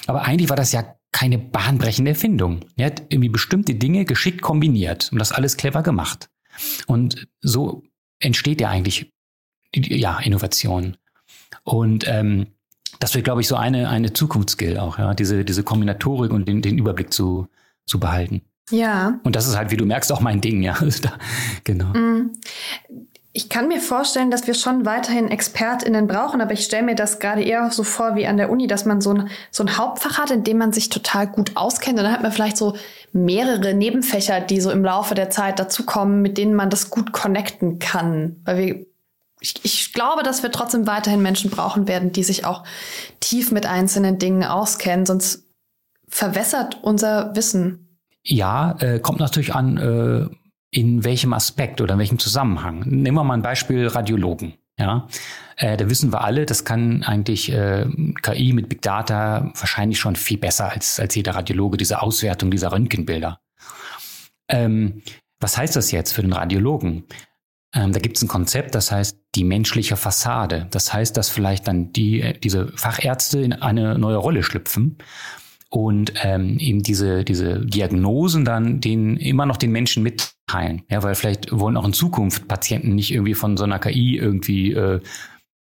[0.07, 2.61] Aber eigentlich war das ja keine bahnbrechende Erfindung.
[2.77, 6.29] Er hat irgendwie bestimmte Dinge geschickt kombiniert und das alles clever gemacht.
[6.87, 7.83] Und so
[8.19, 9.11] entsteht ja eigentlich
[9.75, 10.95] ja, Innovation.
[11.63, 12.47] Und ähm,
[12.99, 16.61] das wird, glaube ich, so eine, eine Zukunftsskill auch, ja, diese, diese Kombinatorik und den,
[16.61, 17.47] den Überblick zu,
[17.85, 18.41] zu behalten.
[18.71, 19.19] Ja.
[19.23, 20.77] Und das ist halt, wie du merkst, auch mein Ding, ja.
[21.63, 21.87] genau.
[21.87, 22.31] Mm.
[23.31, 27.19] Ich kann mir vorstellen, dass wir schon weiterhin ExpertInnen brauchen, aber ich stelle mir das
[27.19, 30.17] gerade eher so vor wie an der Uni, dass man so ein, so ein Hauptfach
[30.17, 31.99] hat, in dem man sich total gut auskennt.
[31.99, 32.75] Und dann hat man vielleicht so
[33.13, 37.77] mehrere Nebenfächer, die so im Laufe der Zeit dazukommen, mit denen man das gut connecten
[37.77, 38.37] kann.
[38.45, 38.85] Weil wir,
[39.39, 42.63] ich, ich glaube, dass wir trotzdem weiterhin Menschen brauchen werden, die sich auch
[43.19, 45.45] tief mit einzelnen Dingen auskennen, sonst
[46.07, 47.97] verwässert unser Wissen.
[48.23, 50.35] Ja, äh, kommt natürlich an, äh,
[50.71, 52.81] in welchem Aspekt oder in welchem Zusammenhang.
[52.85, 54.55] Nehmen wir mal ein Beispiel Radiologen.
[54.77, 55.07] Ja,
[55.57, 57.85] äh, da wissen wir alle, das kann eigentlich äh,
[58.21, 62.71] KI mit Big Data wahrscheinlich schon viel besser als, als jeder Radiologe, diese Auswertung dieser
[62.71, 63.41] Röntgenbilder.
[64.47, 65.01] Ähm,
[65.41, 67.03] was heißt das jetzt für den Radiologen?
[67.73, 70.67] Ähm, da gibt es ein Konzept, das heißt die menschliche Fassade.
[70.71, 74.97] Das heißt, dass vielleicht dann die, diese Fachärzte in eine neue Rolle schlüpfen
[75.69, 80.81] und ähm, eben diese, diese Diagnosen dann den immer noch den Menschen mitteilen.
[80.89, 84.73] Ja, weil vielleicht wollen auch in Zukunft Patienten nicht irgendwie von so einer KI irgendwie
[84.73, 84.99] äh,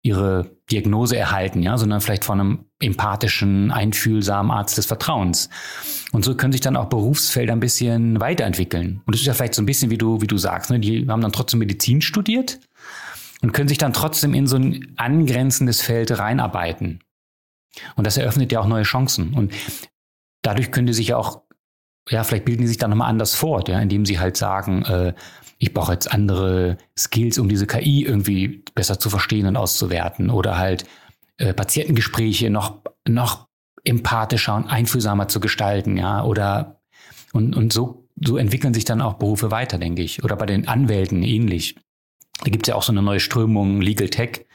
[0.03, 5.49] ihre Diagnose erhalten, ja, sondern vielleicht von einem empathischen, einfühlsamen Arzt des Vertrauens.
[6.13, 9.03] Und so können sich dann auch Berufsfelder ein bisschen weiterentwickeln.
[9.05, 10.79] Und das ist ja vielleicht so ein bisschen, wie du, wie du sagst, ne?
[10.79, 12.61] die haben dann trotzdem Medizin studiert
[13.43, 17.01] und können sich dann trotzdem in so ein angrenzendes Feld reinarbeiten.
[17.97, 19.35] Und das eröffnet ja auch neue Chancen.
[19.35, 19.53] Und
[20.43, 21.43] dadurch können die sich ja auch,
[22.09, 25.15] ja, vielleicht bilden die sich dann nochmal anders fort, ja, indem sie halt sagen, äh,
[25.59, 30.57] ich brauche jetzt andere Skills, um diese KI irgendwie besser zu verstehen und auszuwerten oder
[30.57, 30.85] halt
[31.39, 33.49] äh, Patientengespräche noch, noch
[33.85, 36.81] empathischer und einfühlsamer zu gestalten, ja, oder
[37.33, 40.25] und, und so, so entwickeln sich dann auch Berufe weiter, denke ich.
[40.25, 41.77] Oder bei den Anwälten ähnlich.
[42.43, 44.47] Da gibt es ja auch so eine neue Strömung, Legal Tech.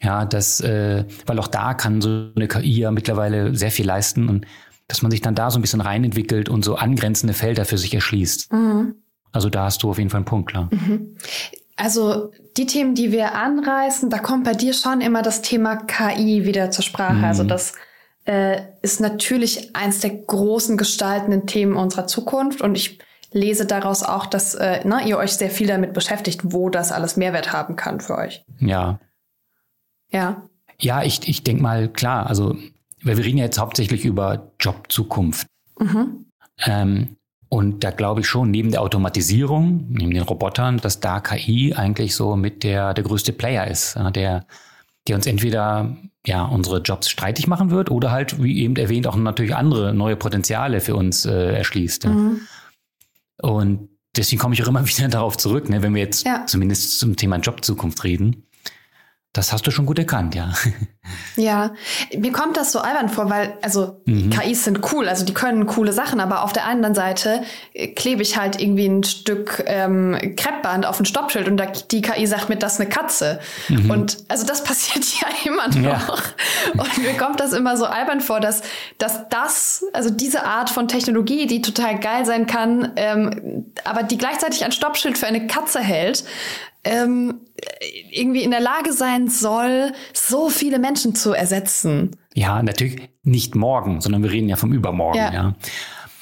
[0.00, 4.28] Ja, das, äh, weil auch da kann so eine KI ja mittlerweile sehr viel leisten
[4.28, 4.46] und
[4.88, 7.94] dass man sich dann da so ein bisschen reinentwickelt und so angrenzende Felder für sich
[7.94, 8.52] erschließt.
[8.52, 8.96] Mhm.
[9.32, 10.68] Also da hast du auf jeden Fall einen Punkt, klar.
[10.70, 11.16] Mhm.
[11.76, 16.44] Also die Themen, die wir anreißen, da kommt bei dir schon immer das Thema KI
[16.44, 17.14] wieder zur Sprache.
[17.14, 17.24] Mhm.
[17.24, 17.72] Also das
[18.24, 22.98] äh, ist natürlich eins der großen gestaltenden Themen unserer Zukunft und ich
[23.32, 27.16] lese daraus auch, dass äh, ne, ihr euch sehr viel damit beschäftigt, wo das alles
[27.16, 28.44] Mehrwert haben kann für euch.
[28.60, 29.00] Ja.
[30.10, 30.42] Ja.
[30.78, 32.56] Ja, ich, ich denke mal, klar, also
[33.02, 35.46] weil wir reden ja jetzt hauptsächlich über Jobzukunft.
[35.78, 36.26] Mhm.
[36.64, 37.16] Ähm,
[37.52, 42.14] und da glaube ich schon, neben der Automatisierung, neben den Robotern, dass da KI eigentlich
[42.14, 44.46] so mit der, der größte Player ist, der,
[45.06, 45.94] der uns entweder
[46.26, 50.16] ja unsere Jobs streitig machen wird oder halt, wie eben erwähnt, auch natürlich andere neue
[50.16, 52.06] Potenziale für uns äh, erschließt.
[52.06, 52.40] Mhm.
[53.42, 56.46] Und deswegen komme ich auch immer wieder darauf zurück, ne, wenn wir jetzt ja.
[56.46, 58.46] zumindest zum Thema Jobzukunft reden.
[59.32, 60.52] Das hast du schon gut erkannt, ja.
[61.36, 61.72] Ja,
[62.16, 64.30] mir kommt das so albern vor, weil, also mhm.
[64.30, 67.42] KIs sind cool, also die können coole Sachen, aber auf der anderen Seite
[67.72, 72.02] äh, klebe ich halt irgendwie ein Stück ähm, Kreppband auf ein Stoppschild und da, die
[72.02, 73.40] KI sagt mir, das ist eine Katze.
[73.68, 73.90] Mhm.
[73.90, 76.18] Und also das passiert ja immer noch.
[76.18, 76.80] Ja.
[76.80, 78.62] Und mir kommt das immer so albern vor, dass,
[78.98, 84.18] dass das, also diese Art von Technologie, die total geil sein kann, ähm, aber die
[84.18, 86.24] gleichzeitig ein Stoppschild für eine Katze hält,
[86.84, 87.40] ähm,
[88.10, 92.16] irgendwie in der Lage sein soll, so viele Menschen zu ersetzen.
[92.34, 95.32] Ja, natürlich nicht morgen, sondern wir reden ja vom Übermorgen, ja.
[95.32, 95.54] ja.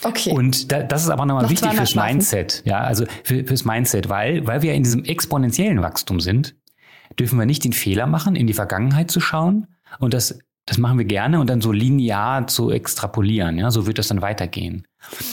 [0.03, 0.33] Okay.
[0.33, 1.94] Und da, das ist aber nochmal Noch wichtig fürs.
[1.94, 6.57] Mindset, ja, also für, fürs Mindset, weil, weil wir in diesem exponentiellen Wachstum sind,
[7.18, 9.66] dürfen wir nicht den Fehler machen, in die Vergangenheit zu schauen
[9.99, 13.99] und das, das machen wir gerne und dann so linear zu extrapolieren, ja, so wird
[13.99, 14.87] das dann weitergehen.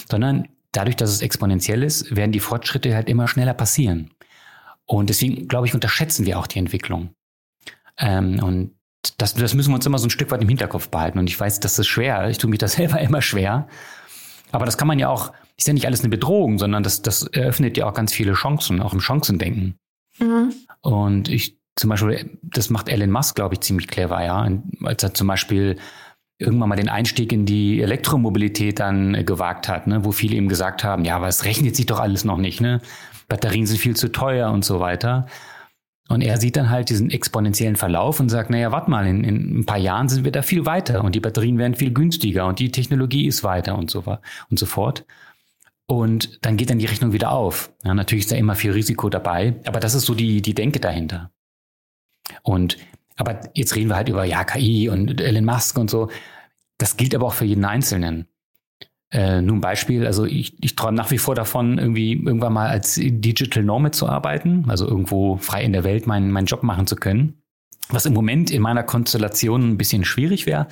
[0.10, 4.12] Sondern dadurch, dass es exponentiell ist, werden die Fortschritte halt immer schneller passieren.
[4.88, 7.14] Und deswegen, glaube ich, unterschätzen wir auch die Entwicklung.
[7.98, 8.72] Ähm, und
[9.18, 11.20] das, das müssen wir uns immer so ein Stück weit im Hinterkopf behalten.
[11.20, 12.30] Und ich weiß, das ist schwer.
[12.30, 13.68] Ich tue mich das selber immer schwer.
[14.52, 17.24] Aber das kann man ja auch, ist ja nicht alles eine Bedrohung, sondern das, das
[17.24, 19.78] eröffnet ja auch ganz viele Chancen, auch im Chancendenken.
[20.20, 20.54] Mhm.
[20.82, 24.50] Und ich zum Beispiel, das macht Elon Musk, glaube ich, ziemlich clever, ja.
[24.84, 25.78] Als er zum Beispiel
[26.40, 30.84] irgendwann mal den Einstieg in die Elektromobilität dann gewagt hat, ne, wo viele ihm gesagt
[30.84, 32.82] haben, ja, aber es rechnet sich doch alles noch nicht, ne?
[33.28, 35.28] Batterien sind viel zu teuer und so weiter.
[36.10, 39.60] Und er sieht dann halt diesen exponentiellen Verlauf und sagt, naja, warte mal, in, in
[39.60, 42.60] ein paar Jahren sind wir da viel weiter und die Batterien werden viel günstiger und
[42.60, 44.04] die Technologie ist weiter und so,
[44.50, 45.06] und so fort.
[45.86, 47.74] Und dann geht dann die Rechnung wieder auf.
[47.84, 50.80] Ja, natürlich ist da immer viel Risiko dabei, aber das ist so die, die Denke
[50.80, 51.32] dahinter.
[52.42, 52.78] Und,
[53.16, 56.10] aber jetzt reden wir halt über, ja, KI und Elon Musk und so.
[56.78, 58.28] Das gilt aber auch für jeden Einzelnen.
[59.10, 62.96] Äh, nun Beispiel, also ich, ich träume nach wie vor davon, irgendwie irgendwann mal als
[62.96, 66.98] Digital Nomad zu arbeiten, also irgendwo frei in der Welt meinen, meinen Job machen zu
[66.98, 67.42] können.
[67.90, 70.68] Was im Moment in meiner Konstellation ein bisschen schwierig wäre.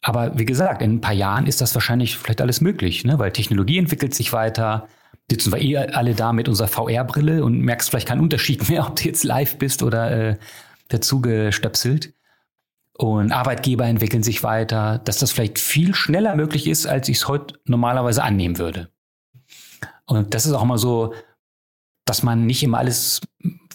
[0.00, 3.18] Aber wie gesagt, in ein paar Jahren ist das wahrscheinlich vielleicht alles möglich, ne?
[3.18, 4.86] weil Technologie entwickelt sich weiter.
[5.28, 8.94] Sitzen wir eh alle da mit unserer VR-Brille und merkst vielleicht keinen Unterschied mehr, ob
[8.94, 10.36] du jetzt live bist oder äh,
[10.88, 12.14] dazu gestöpselt
[13.00, 17.28] und Arbeitgeber entwickeln sich weiter, dass das vielleicht viel schneller möglich ist, als ich es
[17.28, 18.90] heute normalerweise annehmen würde.
[20.04, 21.14] Und das ist auch mal so,
[22.04, 23.22] dass man nicht immer alles,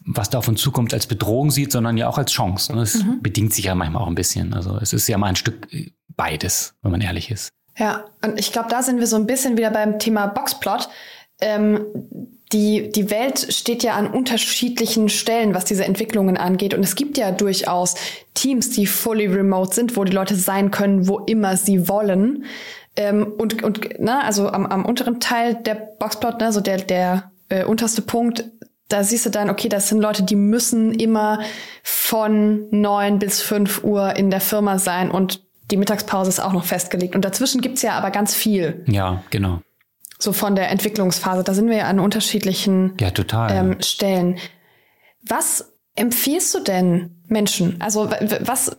[0.06, 2.74] was da auf uns zukommt, als Bedrohung sieht, sondern ja auch als Chance.
[2.74, 3.24] Das mhm.
[3.24, 4.54] bedingt sich ja manchmal auch ein bisschen.
[4.54, 5.68] Also es ist ja mal ein Stück
[6.10, 7.50] beides, wenn man ehrlich ist.
[7.80, 10.88] Ja, und ich glaube, da sind wir so ein bisschen wieder beim Thema Boxplot.
[11.42, 11.84] Ähm,
[12.54, 16.74] die, die Welt steht ja an unterschiedlichen Stellen, was diese Entwicklungen angeht.
[16.74, 17.96] Und es gibt ja durchaus
[18.34, 22.46] Teams, die fully remote sind, wo die Leute sein können, wo immer sie wollen.
[22.96, 27.32] Ähm, und, und ne, also am, am unteren Teil der Boxplot, ne, so der, der
[27.50, 28.46] äh, unterste Punkt,
[28.90, 31.40] da siehst du dann, okay, das sind Leute, die müssen immer
[31.82, 36.64] von neun bis fünf Uhr in der Firma sein und die Mittagspause ist auch noch
[36.64, 37.16] festgelegt.
[37.16, 38.84] Und dazwischen gibt's ja aber ganz viel.
[38.88, 39.62] Ja, genau
[40.20, 41.44] so von der Entwicklungsphase.
[41.44, 43.12] Da sind wir ja an unterschiedlichen ja,
[43.50, 44.38] ähm, Stellen.
[45.28, 47.82] Was empfiehlst du denn Menschen?
[47.82, 48.10] Also
[48.42, 48.78] was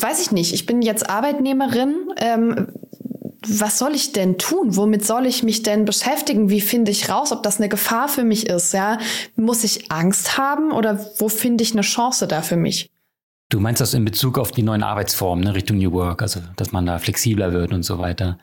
[0.00, 0.54] weiß ich nicht.
[0.54, 1.94] Ich bin jetzt Arbeitnehmerin.
[2.16, 2.68] Ähm,
[3.46, 4.76] was soll ich denn tun?
[4.76, 6.48] Womit soll ich mich denn beschäftigen?
[6.48, 8.72] Wie finde ich raus, ob das eine Gefahr für mich ist?
[8.72, 8.98] Ja,
[9.34, 12.90] muss ich Angst haben oder wo finde ich eine Chance da für mich?
[13.48, 16.72] Du meinst das in Bezug auf die neuen Arbeitsformen, ne, Richtung New Work, also dass
[16.72, 18.38] man da flexibler wird und so weiter.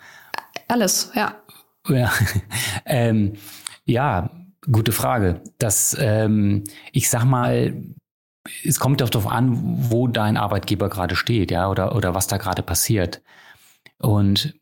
[0.68, 1.36] Alles, ja.
[1.90, 2.12] Ja,
[2.86, 3.34] ähm,
[3.86, 4.30] ja
[4.72, 5.42] gute Frage.
[5.58, 7.74] Das, ähm, ich sag mal,
[8.64, 9.58] es kommt darauf an,
[9.92, 13.22] wo dein Arbeitgeber gerade steht, ja, oder, oder was da gerade passiert.
[13.98, 14.56] Und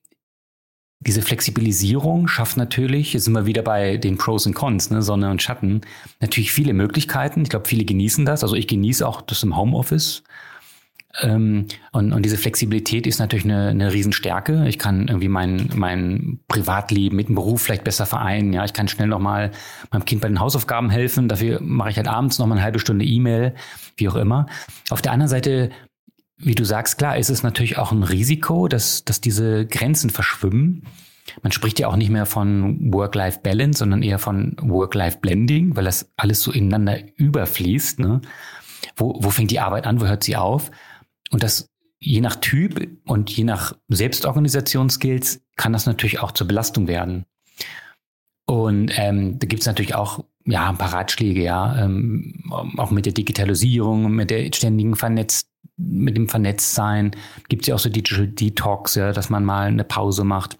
[0.99, 5.29] diese Flexibilisierung schafft natürlich, jetzt sind wir wieder bei den Pros und Cons, ne, Sonne
[5.29, 5.81] und Schatten,
[6.19, 7.43] natürlich viele Möglichkeiten.
[7.43, 8.43] Ich glaube, viele genießen das.
[8.43, 10.23] Also ich genieße auch das im Homeoffice.
[11.21, 14.67] Ähm, und, und diese Flexibilität ist natürlich eine, eine Riesenstärke.
[14.67, 18.53] Ich kann irgendwie mein, mein Privatleben mit dem Beruf vielleicht besser vereinen.
[18.53, 19.51] Ja, ich kann schnell nochmal
[19.91, 21.27] meinem Kind bei den Hausaufgaben helfen.
[21.27, 23.55] Dafür mache ich halt abends nochmal eine halbe Stunde E-Mail,
[23.95, 24.45] wie auch immer.
[24.89, 25.71] Auf der anderen Seite
[26.37, 30.83] wie du sagst, klar, ist es natürlich auch ein Risiko, dass, dass diese Grenzen verschwimmen.
[31.41, 36.41] Man spricht ja auch nicht mehr von Work-Life-Balance, sondern eher von Work-Life-Blending, weil das alles
[36.41, 37.99] so ineinander überfließt.
[37.99, 38.21] Ne?
[38.95, 40.71] Wo, wo fängt die Arbeit an, wo hört sie auf?
[41.31, 46.87] Und das je nach Typ und je nach Selbstorganisationsskills kann das natürlich auch zur Belastung
[46.87, 47.25] werden.
[48.45, 52.43] Und ähm, da gibt es natürlich auch ja ein paar Ratschläge, ja, ähm,
[52.77, 57.11] auch mit der Digitalisierung, mit der ständigen Vernetzt, mit dem Vernetztsein
[57.49, 60.57] gibt es ja auch so Digital Detox, ja, dass man mal eine Pause macht.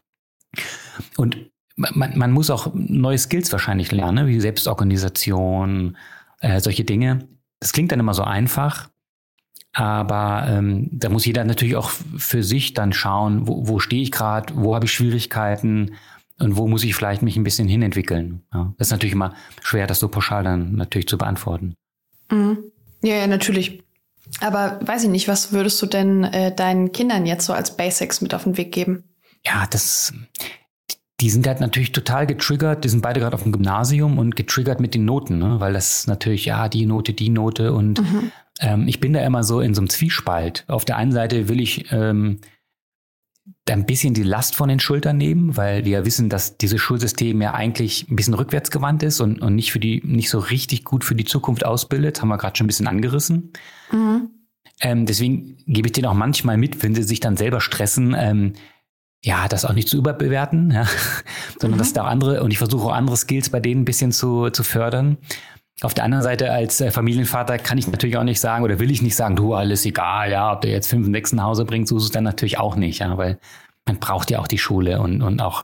[1.15, 1.37] Und
[1.75, 5.95] man, man muss auch neue Skills wahrscheinlich lernen, ne, wie Selbstorganisation,
[6.41, 7.27] äh, solche Dinge.
[7.59, 8.89] Das klingt dann immer so einfach,
[9.77, 14.11] aber ähm, da muss jeder natürlich auch für sich dann schauen, wo, wo stehe ich
[14.11, 15.91] gerade, wo habe ich Schwierigkeiten
[16.39, 18.41] und wo muss ich vielleicht mich ein bisschen hinentwickeln.
[18.51, 21.75] Ja, das ist natürlich immer schwer, das so pauschal dann natürlich zu beantworten.
[22.31, 22.57] Mhm.
[23.03, 23.83] Ja, ja, natürlich.
[24.41, 28.19] Aber weiß ich nicht, was würdest du denn äh, deinen Kindern jetzt so als Basics
[28.21, 29.03] mit auf den Weg geben?
[29.45, 30.11] Ja, das,
[31.21, 32.83] die sind halt natürlich total getriggert.
[32.83, 35.59] Die sind beide gerade auf dem Gymnasium und getriggert mit den Noten, ne?
[35.59, 38.31] weil das natürlich, ja, die Note, die Note und mhm.
[38.59, 40.65] Ähm, ich bin da immer so in so einem Zwiespalt.
[40.67, 42.39] Auf der einen Seite will ich ähm,
[43.65, 46.81] da ein bisschen die Last von den Schultern nehmen, weil wir ja wissen, dass dieses
[46.81, 50.83] Schulsystem ja eigentlich ein bisschen rückwärtsgewandt ist und, und nicht für die, nicht so richtig
[50.83, 52.21] gut für die Zukunft ausbildet.
[52.21, 53.53] Haben wir gerade schon ein bisschen angerissen.
[53.91, 54.29] Mhm.
[54.81, 58.53] Ähm, deswegen gebe ich denen auch manchmal mit, wenn sie sich dann selber stressen, ähm,
[59.23, 60.85] ja, das auch nicht zu überbewerten, ja,
[61.59, 61.79] sondern mhm.
[61.79, 64.49] dass da auch andere, und ich versuche auch andere Skills bei denen ein bisschen zu,
[64.51, 65.17] zu fördern.
[65.81, 68.89] Auf der anderen Seite als äh, Familienvater kann ich natürlich auch nicht sagen oder will
[68.89, 71.65] ich nicht sagen, du, alles egal, ja, ob der jetzt fünf und sechs nach Hause
[71.65, 73.37] bringt, so ist es dann natürlich auch nicht, ja, weil
[73.85, 75.63] man braucht ja auch die Schule und, und auch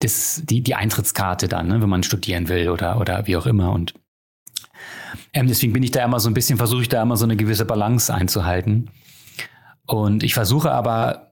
[0.00, 3.72] das, die, die Eintrittskarte dann, ne, wenn man studieren will oder, oder wie auch immer.
[3.72, 3.94] Und
[5.32, 7.36] ähm, deswegen bin ich da immer so ein bisschen, versuche ich da immer so eine
[7.36, 8.90] gewisse Balance einzuhalten.
[9.86, 11.30] Und ich versuche aber,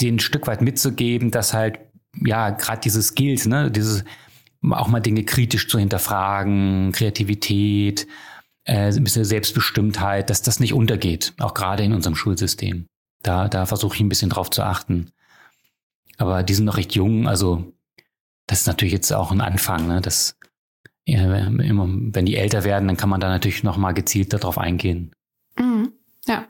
[0.00, 1.78] den Stück weit mitzugeben, dass halt,
[2.24, 4.04] ja, gerade diese Skills, ne, dieses
[4.70, 8.06] auch mal Dinge kritisch zu hinterfragen, Kreativität,
[8.64, 12.86] äh, ein bisschen Selbstbestimmtheit, dass das nicht untergeht, auch gerade in unserem Schulsystem.
[13.22, 15.10] Da, da versuche ich ein bisschen drauf zu achten.
[16.16, 17.72] Aber die sind noch recht jung, also
[18.46, 20.00] das ist natürlich jetzt auch ein Anfang, ne?
[20.00, 20.36] Das,
[21.06, 24.58] ja, immer, wenn die älter werden, dann kann man da natürlich noch mal gezielt darauf
[24.58, 25.12] eingehen.
[25.58, 25.92] Mhm.
[26.26, 26.46] Ja.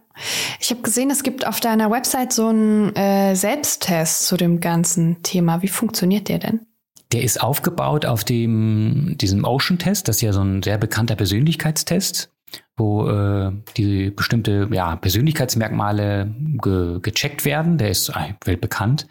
[0.61, 4.61] Ich Ich habe gesehen, es gibt auf deiner Website so einen äh, Selbsttest zu dem
[4.61, 5.63] ganzen Thema.
[5.63, 6.67] Wie funktioniert der denn?
[7.13, 10.09] Der ist aufgebaut auf dem, diesem Ocean-Test.
[10.09, 12.31] Das ist ja so ein sehr bekannter Persönlichkeitstest,
[12.77, 17.79] wo äh, die bestimmte ja, Persönlichkeitsmerkmale ge gecheckt werden.
[17.79, 19.07] Der ist äh, weltbekannt.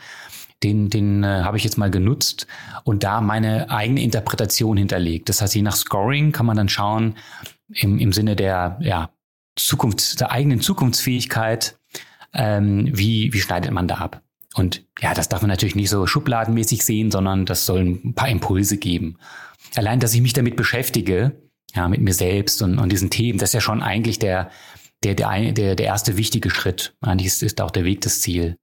[0.63, 2.47] Den, den äh, habe ich jetzt mal genutzt
[2.83, 5.29] und da meine eigene Interpretation hinterlegt.
[5.29, 7.15] Das heißt, je nach Scoring kann man dann schauen,
[7.69, 9.11] im, im Sinne der ja,
[9.55, 11.77] Zukunft, der eigenen Zukunftsfähigkeit,
[12.33, 14.21] ähm, wie, wie schneidet man da ab?
[14.57, 18.29] Und ja, das darf man natürlich nicht so schubladenmäßig sehen, sondern das soll ein paar
[18.29, 19.19] Impulse geben.
[19.75, 21.39] Allein, dass ich mich damit beschäftige,
[21.75, 24.49] ja, mit mir selbst und, und diesen Themen, das ist ja schon eigentlich der,
[25.03, 26.95] der, der, der, erste wichtige Schritt.
[27.01, 28.57] Eigentlich ist, ist auch der Weg das Ziel.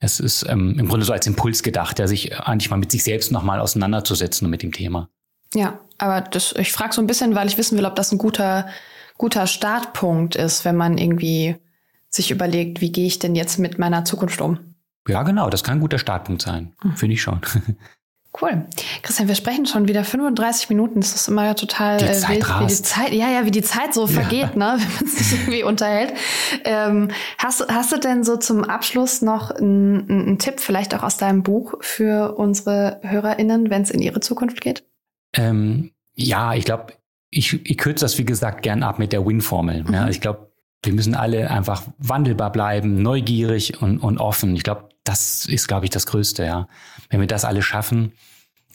[0.00, 3.04] Es ist ähm, im Grunde so als Impuls gedacht, ja, sich eigentlich mal mit sich
[3.04, 5.10] selbst nochmal auseinanderzusetzen und mit dem Thema.
[5.54, 8.18] Ja, aber das, ich frage so ein bisschen, weil ich wissen will, ob das ein
[8.18, 8.68] guter,
[9.16, 11.56] guter Startpunkt ist, wenn man irgendwie
[12.08, 14.69] sich überlegt, wie gehe ich denn jetzt mit meiner Zukunft um?
[15.10, 16.72] Ja, genau, das kann ein guter Startpunkt sein.
[16.82, 16.96] Mhm.
[16.96, 17.40] Finde ich schon.
[18.40, 18.64] Cool.
[19.02, 21.00] Christian, wir sprechen schon wieder 35 Minuten.
[21.00, 23.92] Das ist immer total die äh, wild, wie die Zeit, ja, ja, wie die Zeit
[23.92, 24.56] so vergeht, ja.
[24.56, 26.14] ne, wenn man sich irgendwie unterhält.
[26.64, 27.08] Ähm,
[27.38, 31.42] hast, hast du denn so zum Abschluss noch einen, einen Tipp, vielleicht auch aus deinem
[31.42, 34.84] Buch für unsere HörerInnen, wenn es in ihre Zukunft geht?
[35.34, 36.92] Ähm, ja, ich glaube,
[37.30, 39.82] ich, ich kürze das, wie gesagt, gern ab mit der Win-Formel.
[39.82, 39.92] Mhm.
[39.92, 40.49] Ja, ich glaube,
[40.82, 44.56] wir müssen alle einfach wandelbar bleiben, neugierig und, und offen.
[44.56, 46.68] Ich glaube, das ist, glaube ich, das Größte, ja.
[47.10, 48.12] Wenn wir das alle schaffen,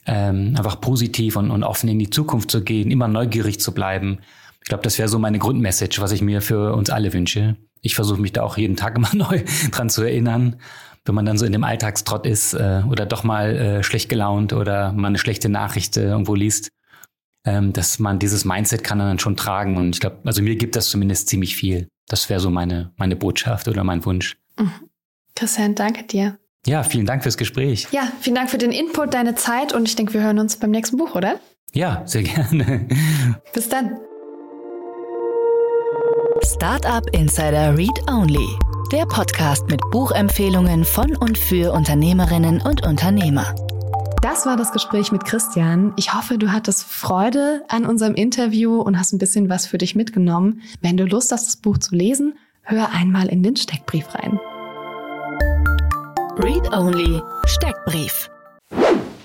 [0.06, 4.18] ähm, einfach positiv und, und offen in die Zukunft zu gehen, immer neugierig zu bleiben.
[4.62, 7.56] Ich glaube, das wäre so meine Grundmessage, was ich mir für uns alle wünsche.
[7.82, 9.42] Ich versuche mich da auch jeden Tag immer neu
[9.72, 10.56] dran zu erinnern,
[11.04, 14.52] wenn man dann so in dem Alltagstrott ist äh, oder doch mal äh, schlecht gelaunt
[14.52, 16.70] oder mal eine schlechte Nachricht äh, irgendwo liest,
[17.44, 19.76] ähm, dass man dieses Mindset kann dann schon tragen.
[19.76, 21.88] Und ich glaube, also mir gibt das zumindest ziemlich viel.
[22.08, 24.36] Das wäre so meine, meine Botschaft oder mein Wunsch.
[24.58, 24.72] Mhm.
[25.34, 26.38] Christian, danke dir.
[26.66, 27.86] Ja, vielen Dank fürs Gespräch.
[27.92, 30.70] Ja, vielen Dank für den Input, deine Zeit und ich denke, wir hören uns beim
[30.70, 31.38] nächsten Buch, oder?
[31.72, 32.88] Ja, sehr gerne.
[33.52, 33.98] Bis dann.
[36.42, 38.46] Startup Insider Read Only.
[38.92, 43.54] Der Podcast mit Buchempfehlungen von und für Unternehmerinnen und Unternehmer.
[44.22, 45.92] Das war das Gespräch mit Christian.
[45.96, 49.94] Ich hoffe, du hattest Freude an unserem Interview und hast ein bisschen was für dich
[49.94, 50.62] mitgenommen.
[50.80, 54.38] Wenn du Lust hast, das Buch zu lesen, hör einmal in den Steckbrief rein.
[56.38, 58.30] Read Only Steckbrief.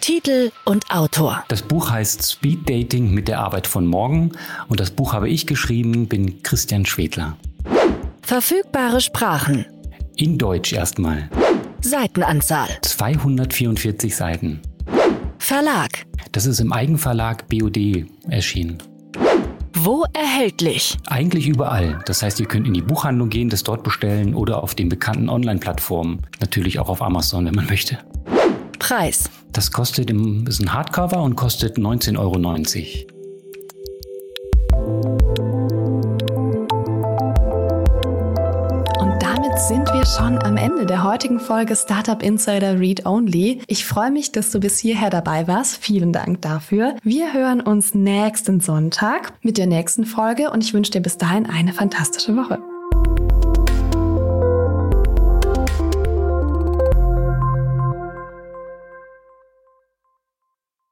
[0.02, 1.44] Titel und Autor.
[1.48, 4.32] Das Buch heißt Speed Dating mit der Arbeit von morgen
[4.68, 7.38] und das Buch habe ich geschrieben, bin Christian Schwedler.
[8.22, 9.66] Verfügbare Sprachen.
[10.16, 11.30] In Deutsch erstmal.
[11.82, 12.70] Seitenanzahl.
[12.82, 14.62] 244 Seiten.
[15.52, 16.06] Verlag.
[16.32, 18.78] Das ist im Eigenverlag BOD erschienen.
[19.74, 20.97] Wo erhältlich?
[21.08, 21.99] Eigentlich überall.
[22.06, 25.28] Das heißt, ihr könnt in die Buchhandlung gehen, das dort bestellen oder auf den bekannten
[25.28, 26.22] Online-Plattformen.
[26.39, 27.97] Natürlich auch auf Amazon, wenn man möchte.
[28.80, 29.30] Preis.
[29.52, 32.38] Das kostet im, ist ein Hardcover und kostet 19,90 Euro.
[40.02, 43.62] Wir schon am Ende der heutigen Folge Startup Insider Read Only.
[43.68, 45.78] Ich freue mich, dass du bis hierher dabei warst.
[45.78, 46.95] Vielen Dank dafür.
[47.04, 51.47] Wir hören uns nächsten Sonntag mit der nächsten Folge und ich wünsche dir bis dahin
[51.47, 52.70] eine fantastische Woche.